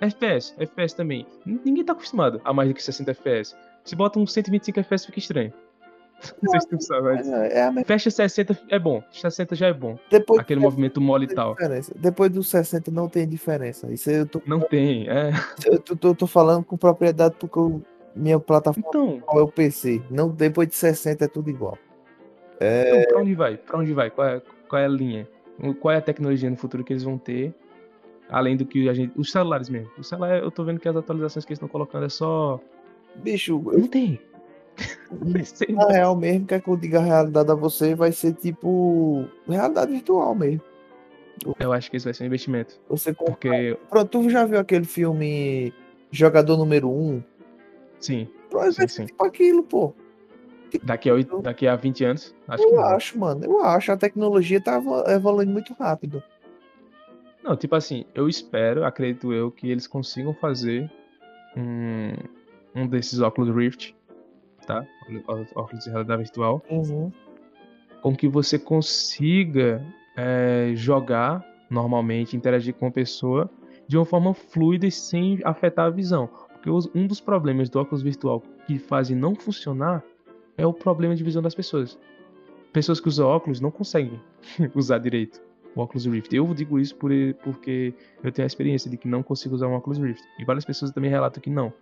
[0.00, 1.26] FPS, FPS também.
[1.44, 3.56] Ninguém tá acostumado a mais do que 60 FPS.
[3.84, 5.52] Se bota uns 125 FPS fica estranho.
[6.42, 7.28] Não sei se tu sabe, mas.
[7.28, 9.02] é, é Fecha 60 é bom.
[9.12, 9.96] 60 já é bom.
[10.10, 11.54] depois Aquele movimento mole e 60 tal.
[11.54, 11.94] diferença.
[11.96, 13.90] Depois dos 60 não tem diferença.
[13.92, 15.30] Isso eu tô, Não tem, é.
[15.66, 17.80] eu tô, tô- tô falando com propriedade porque eu-
[18.16, 20.02] minha plataforma Então, é o PC.
[20.10, 21.78] Não, depois de 60 é tudo igual.
[22.60, 23.56] então pra onde vai?
[23.56, 24.10] Pra onde vai?
[24.10, 25.28] Qual é, qual é a linha?
[25.80, 27.54] Qual é a tecnologia no futuro que eles vão ter
[28.30, 29.12] Além do que a gente.
[29.18, 29.90] Os celulares mesmo.
[29.98, 32.60] O celular, eu tô vendo que as atualizações que eles estão colocando é só.
[33.16, 34.20] Bicho, Não tem.
[35.70, 39.90] Na real mesmo, quer que eu diga a realidade a você, vai ser tipo realidade
[39.92, 40.60] virtual mesmo.
[41.58, 42.78] Eu acho que isso vai ser um investimento.
[42.88, 43.32] Você compra.
[43.34, 45.72] Porque, Pronto, tu já viu aquele filme
[46.10, 47.22] Jogador Número 1?
[48.00, 49.06] sim, Pronto, Sim, vai sim.
[49.06, 49.92] tipo aquilo, pô.
[50.82, 52.82] daqui a, oito- daqui a 20 anos, acho Eu não.
[52.84, 53.44] acho, mano.
[53.44, 53.90] Eu acho.
[53.92, 56.22] A tecnologia tá evolu- evoluindo muito rápido.
[57.42, 60.90] Não, tipo assim, eu espero, acredito eu, que eles consigam fazer
[61.56, 62.12] um,
[62.74, 63.94] um desses óculos Rift,
[64.66, 64.86] tá?
[65.54, 67.12] Óculos de realidade virtual, Uhum.
[68.02, 69.82] com que você consiga
[70.16, 73.50] é, jogar normalmente, interagir com a pessoa
[73.86, 76.28] de uma forma fluida e sem afetar a visão.
[76.52, 80.02] Porque um dos problemas do óculos virtual que fazem não funcionar
[80.56, 81.98] é o problema de visão das pessoas.
[82.72, 84.20] Pessoas que usam óculos não conseguem
[84.74, 85.47] usar direito
[85.78, 86.34] o óculos Rift.
[86.34, 87.10] Eu digo isso por,
[87.42, 90.22] porque eu tenho a experiência de que não consigo usar um óculos Rift.
[90.38, 91.72] E várias pessoas também relatam que não,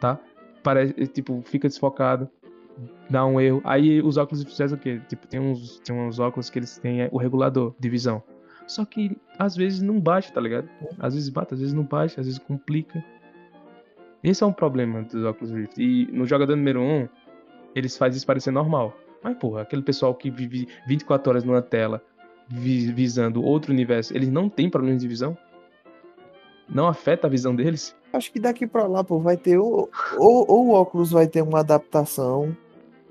[0.00, 0.18] tá?
[0.62, 2.28] Parece, tipo, fica desfocado,
[3.08, 3.62] dá um erro.
[3.64, 5.00] Aí os óculos fazem o quê?
[5.08, 8.22] Tipo, tem uns, tem uns óculos que eles têm é, o regulador de visão.
[8.66, 10.68] Só que às vezes não baixa, tá ligado?
[10.98, 13.02] Às vezes bate, às vezes não baixa, às vezes complica.
[14.22, 15.80] Esse é um problema dos óculos Rift.
[15.80, 17.08] E no jogador número 1,
[17.74, 18.96] eles fazem isso parecer normal.
[19.22, 22.02] Mas, porra, aquele pessoal que vive 24 horas numa tela
[22.50, 25.38] visando outro universo, eles não têm problemas de visão?
[26.68, 27.94] Não afeta a visão deles?
[28.12, 29.58] Acho que daqui pra lá, pô, vai ter.
[29.58, 32.56] Ou, ou, ou o óculos vai ter uma adaptação.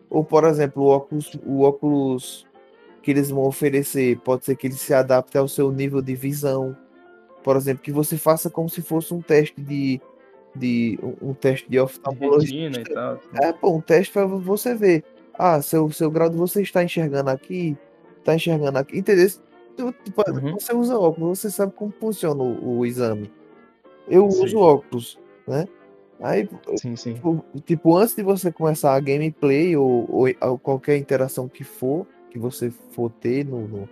[0.10, 2.48] Ou, por exemplo, o óculos, o óculos
[3.02, 6.76] que eles vão oferecer pode ser que ele se adapte ao seu nível de visão.
[7.44, 10.02] Por exemplo, que você faça como se fosse um teste de.
[10.56, 12.70] de um um teste de oftalmologia.
[12.70, 13.20] e tal.
[13.42, 15.04] É, pô, um teste pra você ver.
[15.34, 17.78] Ah, seu, seu grau de você está enxergando aqui,
[18.24, 18.98] tá enxergando aqui.
[18.98, 19.28] Entendeu?
[19.78, 20.54] Tu- Tipo, Uhum.
[20.60, 23.32] Você usa óculos, você sabe como funciona o, o exame.
[24.08, 24.44] Eu Sim.
[24.46, 25.68] uso óculos, né?
[26.22, 27.14] Aí, Sim, sim.
[27.14, 32.06] tipo, tipo, antes de você começar a gameplay ou, ou, ou qualquer interação que for,
[32.30, 33.90] que você for ter no, no,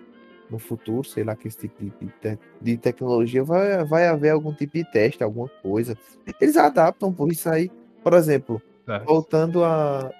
[0.50, 4.52] no futuro, sei lá, que esse tipo de, te- de tecnologia, vai, vai haver algum
[4.54, 5.98] tipo de teste, alguma coisa.
[6.42, 7.72] Eles adaptam por isso aí.
[8.04, 9.00] Por exemplo, Tá.
[9.00, 10.12] voltando a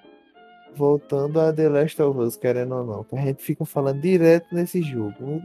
[0.78, 4.54] voltando a The Last of Us, querendo ou não, que a gente fica falando direto
[4.54, 5.42] nesse jogo.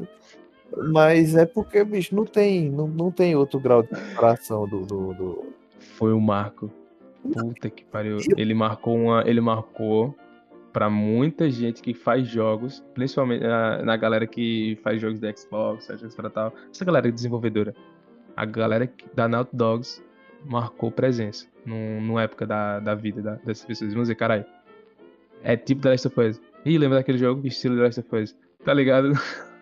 [0.90, 5.14] Mas é porque, bicho, não tem, não, não tem outro grau de comparação do, do,
[5.14, 5.44] do-
[5.96, 6.70] Foi o Marco.
[7.22, 8.16] Puta que pariu.
[8.36, 9.22] Ele marcou uma.
[9.26, 10.14] Ele marcou
[10.72, 15.86] pra muita gente que faz jogos, principalmente na, na galera que faz jogos da Xbox,
[15.88, 16.52] jogos pra tal.
[16.72, 17.74] Essa galera desenvolvedora.
[18.34, 20.02] A galera da Naughty Dogs
[20.44, 23.92] marcou presença num, numa época da, da vida da- dessas pessoas.
[23.92, 24.46] Vamos dizer, caralho.
[25.42, 26.40] É tipo The Last of Us.
[26.64, 27.46] Ih, lembra daquele jogo?
[27.46, 28.36] Estilo The Last of Us.
[28.64, 29.12] Tá ligado?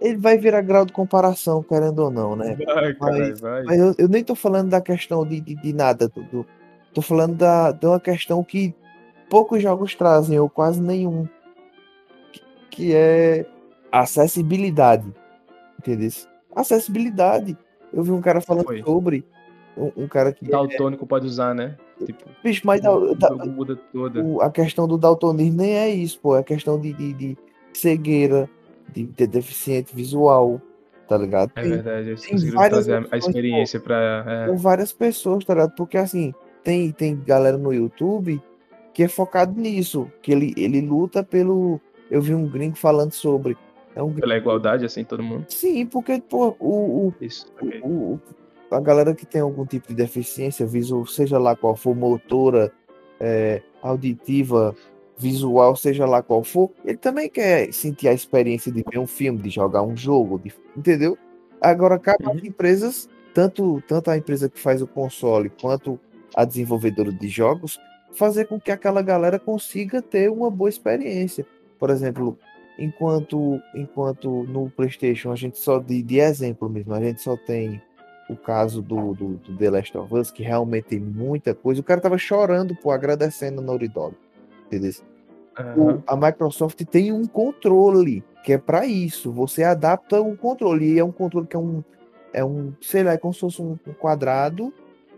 [0.00, 2.54] Ele vai virar grau de comparação, querendo ou não, né?
[2.64, 3.64] Vai, caralho, vai.
[3.64, 6.46] Mas eu, eu nem tô falando da questão de, de, de nada, do-
[6.94, 8.72] tô falando da, de uma questão que
[9.28, 11.28] poucos jogos trazem, ou quase nenhum,
[12.32, 12.40] que,
[12.70, 13.44] que é
[13.90, 15.12] acessibilidade,
[15.80, 16.10] entendeu?
[16.54, 17.58] Acessibilidade.
[17.92, 18.82] Eu vi um cara falando Foi.
[18.82, 19.26] sobre,
[19.78, 21.76] um, um cara que é, Daltônico pode usar, né?
[22.04, 24.22] Tipo, bicho, mas da- da- muda toda.
[24.22, 27.38] o- a questão do daltonismo nem é isso, pô, é questão de, de, de
[27.72, 28.48] cegueira,
[28.92, 30.60] de, de deficiente visual,
[31.08, 31.52] tá ligado?
[31.56, 34.46] É Tem- verdade, eles conseguiram várias trazer a- a experiência pra.
[34.48, 35.74] com várias pessoas, tá ligado?
[35.74, 38.40] Porque assim, tem, tem galera no YouTube
[38.94, 41.80] que é focado nisso, que ele, ele luta pelo.
[42.10, 43.56] Eu vi um gringo falando sobre.
[43.94, 45.46] É um É, pela igualdade, assim, todo mundo.
[45.48, 47.80] Sim, porque, pô, o, o, Isso, ok.
[47.82, 48.20] o, o-
[48.70, 52.72] a galera que tem algum tipo de deficiência visual, seja lá qual for, motora,
[53.20, 54.74] é, auditiva,
[55.16, 59.40] visual, seja lá qual for, ele também quer sentir a experiência de ver um filme,
[59.40, 61.18] de jogar um jogo, de- entendeu?
[61.60, 62.46] Agora, cabe às Uhum.
[62.46, 65.98] empresas, tanto, tanto a empresa que faz o console quanto
[66.36, 67.80] a desenvolvedora de jogos,
[68.12, 71.44] fazer com que aquela galera consiga ter uma boa experiência.
[71.80, 72.38] Por exemplo,
[72.78, 77.82] enquanto, enquanto no PlayStation a gente só, de, de exemplo mesmo, a gente só tem
[78.28, 81.80] o caso do, do, do The Last of Us, que realmente tem muita coisa.
[81.80, 84.14] O cara tava chorando, pô, agradecendo a Naughty Dog.
[84.66, 84.92] Entendeu?
[85.56, 86.02] O- Aham.
[86.06, 89.32] a Microsoft tem um controle que é para isso.
[89.32, 90.92] Você adapta o controle.
[90.94, 91.82] E é um controle que é um,
[92.32, 94.72] é um, sei lá, é como se fosse um um quadrado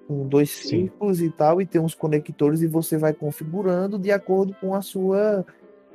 [0.08, 0.68] com dois Sim.
[0.68, 4.82] círculos e tal, e tem uns conectores e você vai configurando de acordo com a
[4.82, 5.44] sua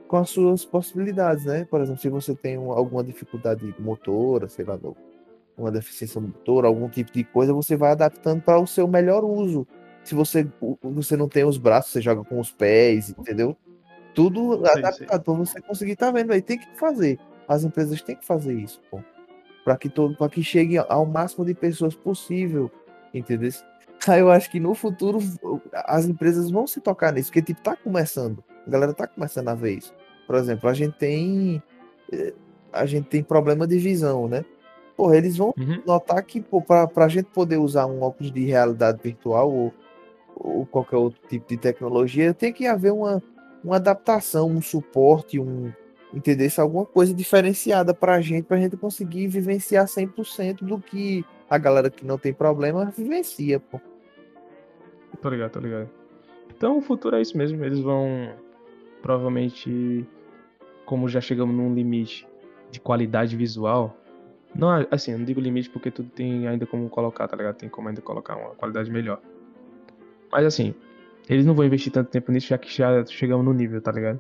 [0.08, 1.66] com as suas possibilidades, né?
[1.70, 4.96] Por exemplo, se você tem um- alguma dificuldade motora, sei lá, no-
[5.58, 9.68] uma deficiência motora, algum tipo de coisa, você vai adaptando para o seu melhor uso.
[10.04, 10.48] Se você
[10.82, 13.56] você não tem os braços, você joga com os pés, entendeu?
[14.14, 16.32] Tudo Sei, adaptado para você conseguir, tá vendo?
[16.32, 17.20] Aí tem que fazer.
[17.48, 19.00] As empresas têm que fazer isso, pô.
[19.64, 22.72] para que todo, para que chegue ao máximo de pessoas possível,
[23.14, 23.50] entendeu?
[24.08, 25.20] Aí eu acho que no futuro
[25.74, 29.56] as empresas vão se tocar nisso, porque tipo tá começando, a galera tá começando a
[29.56, 29.94] ver isso.
[30.28, 31.64] Por exemplo, a gente tem
[32.12, 32.34] eh,
[32.72, 34.44] a gente tem problema de visão, né?
[34.96, 35.82] Porra, eles vão Uhum.
[35.86, 39.74] notar que pô, pra, pra gente poder usar um óculos de realidade virtual ou,
[40.36, 43.22] ou qualquer outro tipo de tecnologia, tem que haver uma,
[43.64, 45.72] uma adaptação, um suporte, um
[46.14, 51.58] entender se alguma coisa diferenciada pra gente, pra gente conseguir vivenciar 100% do que a
[51.58, 53.82] galera que não tem problema vivencia, pô.
[55.22, 55.90] Tô ligado, tô ligado.
[56.56, 57.64] Então o futuro é isso mesmo.
[57.66, 58.30] Eles vão
[59.02, 60.06] provavelmente,
[60.86, 62.28] como já chegamos num limite
[62.72, 63.96] de qualidade visual.
[64.56, 67.56] Não, assim, eu não digo limite porque tudo tem ainda como colocar, tá ligado?
[67.56, 69.22] Tem como ainda colocar uma qualidade melhor.
[70.32, 70.74] Mas assim,
[71.30, 74.20] eles não vão investir tanto tempo nisso já que já chegamos no nível, tá ligado?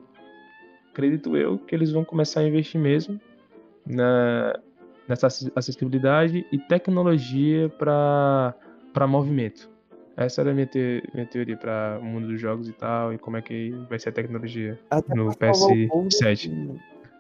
[0.92, 3.20] Acredito eu que eles vão começar a investir mesmo
[3.86, 4.58] na,
[5.08, 8.54] nessa acess- acessibilidade e tecnologia para
[9.08, 9.70] movimento.
[10.18, 13.18] Essa era a minha, te- minha teoria para o mundo dos jogos e tal, e
[13.18, 16.50] como é que vai ser a tecnologia Até no pra salvar o povo PS7.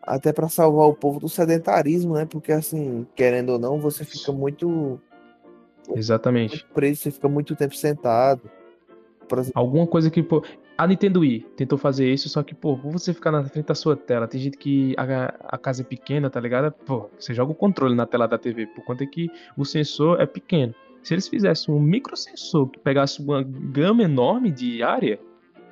[0.05, 2.25] Até para salvar o povo do sedentarismo, né?
[2.25, 4.99] Porque assim, querendo ou não, você fica muito,
[5.93, 6.57] Exatamente.
[6.57, 8.49] muito preso, você fica muito tempo sentado.
[9.33, 10.43] Exemplo, Alguma coisa que, pô.
[10.77, 13.95] A Nintendo Wii tentou fazer isso, só que, pô, você ficar na frente da sua
[13.95, 16.69] tela, tem gente que a, a casa é pequena, tá ligado?
[16.69, 20.25] Pô, você joga o controle na tela da TV, por conta que o sensor é
[20.25, 20.75] pequeno.
[21.01, 25.17] Se eles fizessem um microsensor que pegasse uma gama enorme de área,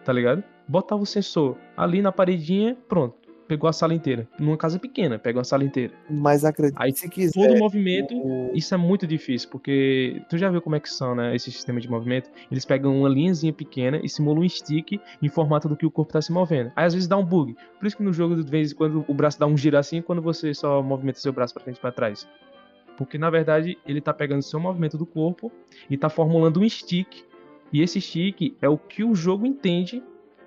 [0.06, 0.42] tá ligado?
[0.70, 3.23] Botava o sensor ali na paredinha, pronto.
[3.48, 4.28] Pegou a sala inteira.
[4.40, 5.94] Numa casa pequena, pegou a sala inteira.
[6.10, 10.38] mas acredite, Aí se quiser, Todo o movimento o- isso é muito difícil, porque tu
[10.38, 12.30] já viu como é que são, né, esse sistema de movimento?
[12.50, 16.14] Eles pegam uma linhazinha pequena e simulam um stick em formato do que o corpo
[16.14, 16.72] tá se movendo.
[16.76, 17.56] Aí às vezes dá um bug.
[17.80, 20.02] Por isso que no jogo, de vez em quando, o braço dá um giro assim
[20.02, 22.28] quando você só movimenta seu braço pra frente e pra trás.
[22.98, 25.52] Porque na verdade ele tá pegando o seu movimento do corpo
[25.90, 27.24] e tá formulando um stick.
[27.74, 30.02] E esse stick é o que o jogo entende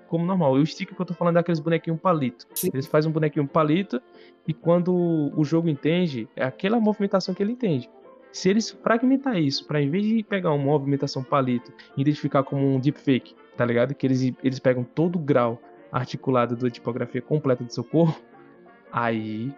[0.07, 0.57] como normal.
[0.57, 2.45] E o stick que eu tô falando é aqueles bonequinhos palito.
[2.55, 2.69] Sim.
[2.73, 4.01] Eles fazem um bonequinho palito
[4.47, 4.93] e quando
[5.35, 7.89] o jogo entende, é aquela movimentação que ele entende.
[8.31, 12.75] Se eles fragmentar isso, para em vez de pegar uma movimentação palito e identificar como
[12.75, 13.95] um deepfake, tá ligado?
[13.95, 15.59] Que eles, eles pegam todo o grau
[15.91, 18.19] articulado da tipografia completa do seu corpo,
[18.91, 19.51] aí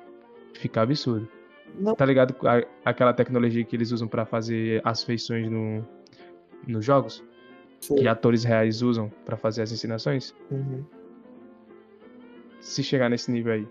[0.54, 1.28] fica absurdo.
[1.78, 1.94] Não.
[1.96, 2.36] Tá ligado?
[2.48, 5.86] A- aquela tecnologia que eles usam para fazer as feições no,
[6.68, 7.24] nos jogos,
[7.80, 10.36] que atores reais usam para fazer as ensinações.
[10.52, 10.84] Uhum.
[12.62, 13.68] Se chegar nesse nível aí.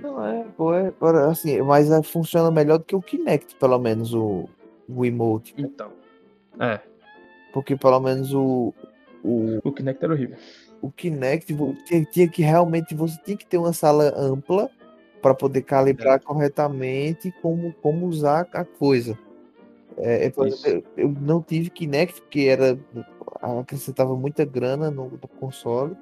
[0.00, 0.92] Não é, pô, é,
[1.28, 4.48] assim, mas é, funciona melhor do que o Kinect, pelo menos o,
[4.88, 5.92] o emote, Então.
[6.60, 6.80] É,
[7.52, 8.74] porque pelo menos o
[9.22, 10.36] o, o Kinect era horrível.
[10.80, 14.70] o Kinect tinha, tinha que realmente você tinha que ter uma sala ampla
[15.20, 19.18] para poder calibrar corretamente como como usar a coisa.
[20.00, 22.78] É, é, eu eu não tive Kinect porque era
[23.60, 25.96] acrescentava muita grana no, no console,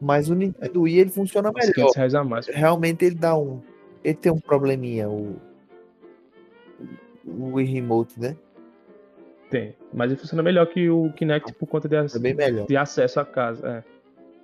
[0.00, 1.72] mas o Nintendo Wii ele funciona melhor.
[1.74, 2.46] 500 reais a mais.
[2.48, 3.60] realmente ele dá um.
[4.04, 5.36] Ele tem um probleminha, o.
[7.24, 8.36] O Wii Remote, né?
[9.50, 9.74] Tem.
[9.92, 13.24] Mas ele funciona melhor que o Kinect por conta de, ac- É de acesso à
[13.24, 13.66] casa.
[13.68, 13.95] É.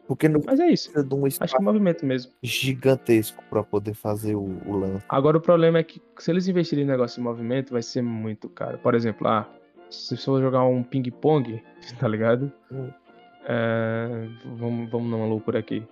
[0.07, 0.91] Porque não Mas é isso.
[0.91, 2.33] precisa de um Acho que é espaço movimento mesmo.
[2.43, 5.05] gigantesco para poder fazer o, o lance.
[5.09, 8.49] Agora o problema é que se eles investirem em negócio de movimento, vai ser muito
[8.49, 8.79] caro.
[8.79, 9.49] Por exemplo, ah,
[9.91, 11.63] se for jogar um ping-pong,
[11.99, 12.53] tá ligado?
[12.71, 12.91] Hum.
[13.45, 15.83] É, vamos, vamos numa loucura aqui.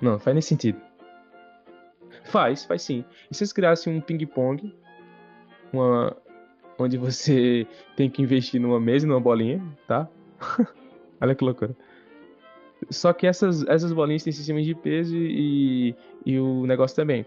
[0.00, 0.78] Não, faz nem sentido.
[2.24, 3.04] Faz, faz sim.
[3.30, 4.74] E se eles criassem um ping-pong,
[5.72, 6.16] uma,
[6.78, 10.08] onde você tem que investir numa mesa e numa bolinha, tá?
[11.20, 11.74] Olha que loucura.
[12.90, 17.26] Só que essas, essas bolinhas têm sistemas de peso e, e o negócio também.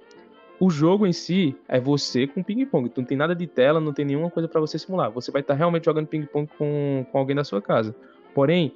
[0.60, 2.92] O jogo em si é você com ping-pong.
[2.96, 5.12] Não tem nada de tela, não tem nenhuma coisa pra você simular.
[5.12, 7.96] Você vai estar realmente jogando ping-pong com, com alguém da sua casa.
[8.34, 8.74] Porém,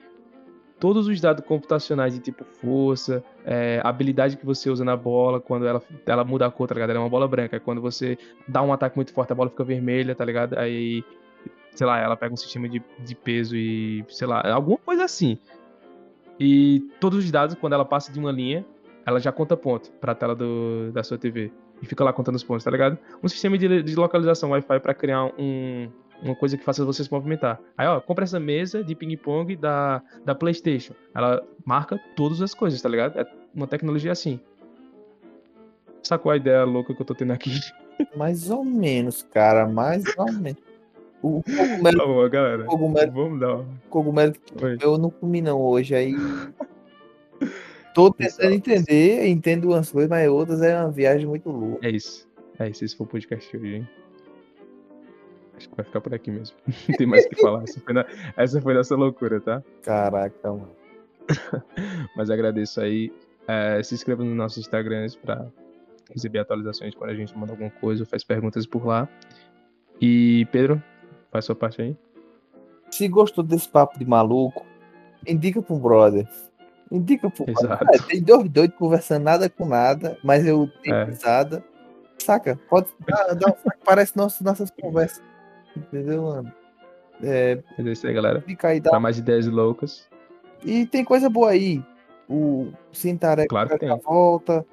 [0.79, 5.65] todos os dados computacionais de tipo força, é, habilidade que você usa na bola, quando
[5.65, 6.89] ela, ela muda a cor, tá ligado?
[6.89, 7.55] Ela é uma bola branca.
[7.55, 8.17] Aí quando você
[8.47, 10.57] dá um ataque muito forte, a bola fica vermelha, tá ligado?
[10.57, 11.03] Aí,
[11.73, 15.38] sei lá, ela pega um sistema de, de peso e, sei lá, alguma coisa assim.
[16.44, 18.66] E todos os dados, quando ela passa de uma linha,
[19.06, 21.52] ela já conta ponto pra tela do, da sua TV.
[21.80, 22.98] E fica lá contando os pontos, tá ligado?
[23.22, 25.88] Um sistema de, de localização Wi-Fi pra criar um,
[26.20, 27.60] uma coisa que faça você se movimentar.
[27.78, 30.96] Aí, ó, compra essa mesa de ping-pong da, da PlayStation.
[31.14, 33.20] Ela marca todas as coisas, tá ligado?
[33.20, 34.39] É uma tecnologia assim.
[36.02, 37.52] Sacou a ideia louca que eu tô tendo aqui?
[38.18, 39.68] Mais ou menos, cara.
[39.68, 40.70] Mais ou menos.
[41.22, 42.63] O cogumelo, Tá bom, galera.
[42.65, 43.65] cogumelo, Vamos dar uma...
[43.89, 44.78] cogumelo Oi.
[44.82, 45.93] eu não comi não hoje.
[45.95, 46.15] Aí.
[47.93, 51.86] Tô tentando entender, entendo umas coisas, mas outras é uma viagem muito louca.
[51.86, 52.28] É isso.
[52.57, 53.89] É isso, esse foi o podcast hoje, hein?
[55.57, 56.55] Acho que vai ficar por aqui mesmo.
[56.89, 57.63] Não tem mais o que falar.
[57.63, 58.05] Essa foi, na...
[58.38, 59.61] Essa foi nossa loucura, tá?
[59.84, 60.69] Caraca, mano.
[62.15, 63.11] Mas agradeço aí.
[63.47, 65.45] É, se inscreva nos nossos Instagrams pra
[66.13, 69.07] receber atualizações quando a gente manda alguma coisa ou faz perguntas por lá.
[69.99, 70.82] E Pedro,
[71.32, 71.97] faz sua parte aí.
[72.91, 74.65] Se gostou desse papo de maluco,
[75.25, 76.27] indica pro brother.
[76.91, 77.86] Indica pro Exato.
[77.86, 78.05] brother.
[78.07, 81.05] Tem dois doidos conversando nada com nada, mas eu tenho É.
[81.05, 81.63] risada.
[82.19, 82.59] Saca?
[82.69, 85.23] Pode dar, dar um- parece nossas, nossas conversas.
[85.75, 86.51] Entendeu, mano?
[87.23, 88.41] É, é isso aí, galera.
[88.41, 90.07] fica aí, dá Pra mais ideias loucas.
[90.65, 91.84] E tem coisa boa aí.
[92.29, 93.97] O Sim Tareco Claro tem.
[93.99, 94.65] volta.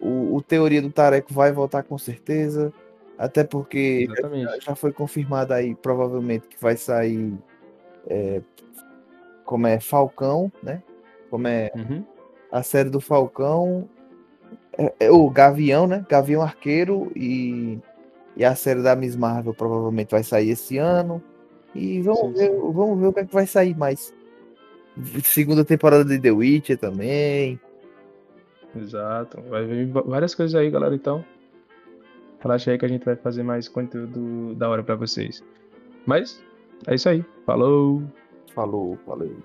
[0.00, 2.72] O, o Teoria do Tareco vai voltar com certeza.
[3.20, 4.08] Até porque
[4.42, 7.34] já, já foi confirmado aí, provavelmente, que vai sair.
[8.08, 8.40] é,
[9.44, 10.82] como é Falcão, né?
[11.28, 12.02] Como é Uhum.
[12.50, 13.86] a série do Falcão.
[14.78, 16.02] É, é o Gavião, né?
[16.08, 17.78] Gavião Arqueiro e,
[18.36, 21.22] e a série da Miss Marvel provavelmente vai sair esse ano.
[21.74, 22.72] E vamos, Sim, ver, sim.
[22.72, 24.14] vamos ver o que, é que vai sair mais.
[25.24, 27.60] Segunda temporada de The Witcher também.
[28.74, 29.42] Exato.
[29.42, 30.94] Vai vir várias coisas aí, galera.
[30.94, 31.22] Então,
[32.40, 35.42] relaxa aí que a gente vai fazer mais conteúdo da hora pra vocês.
[36.06, 36.42] Mas,
[36.86, 37.24] é isso aí.
[37.44, 38.02] Falou!
[38.54, 39.36] Falou, valeu.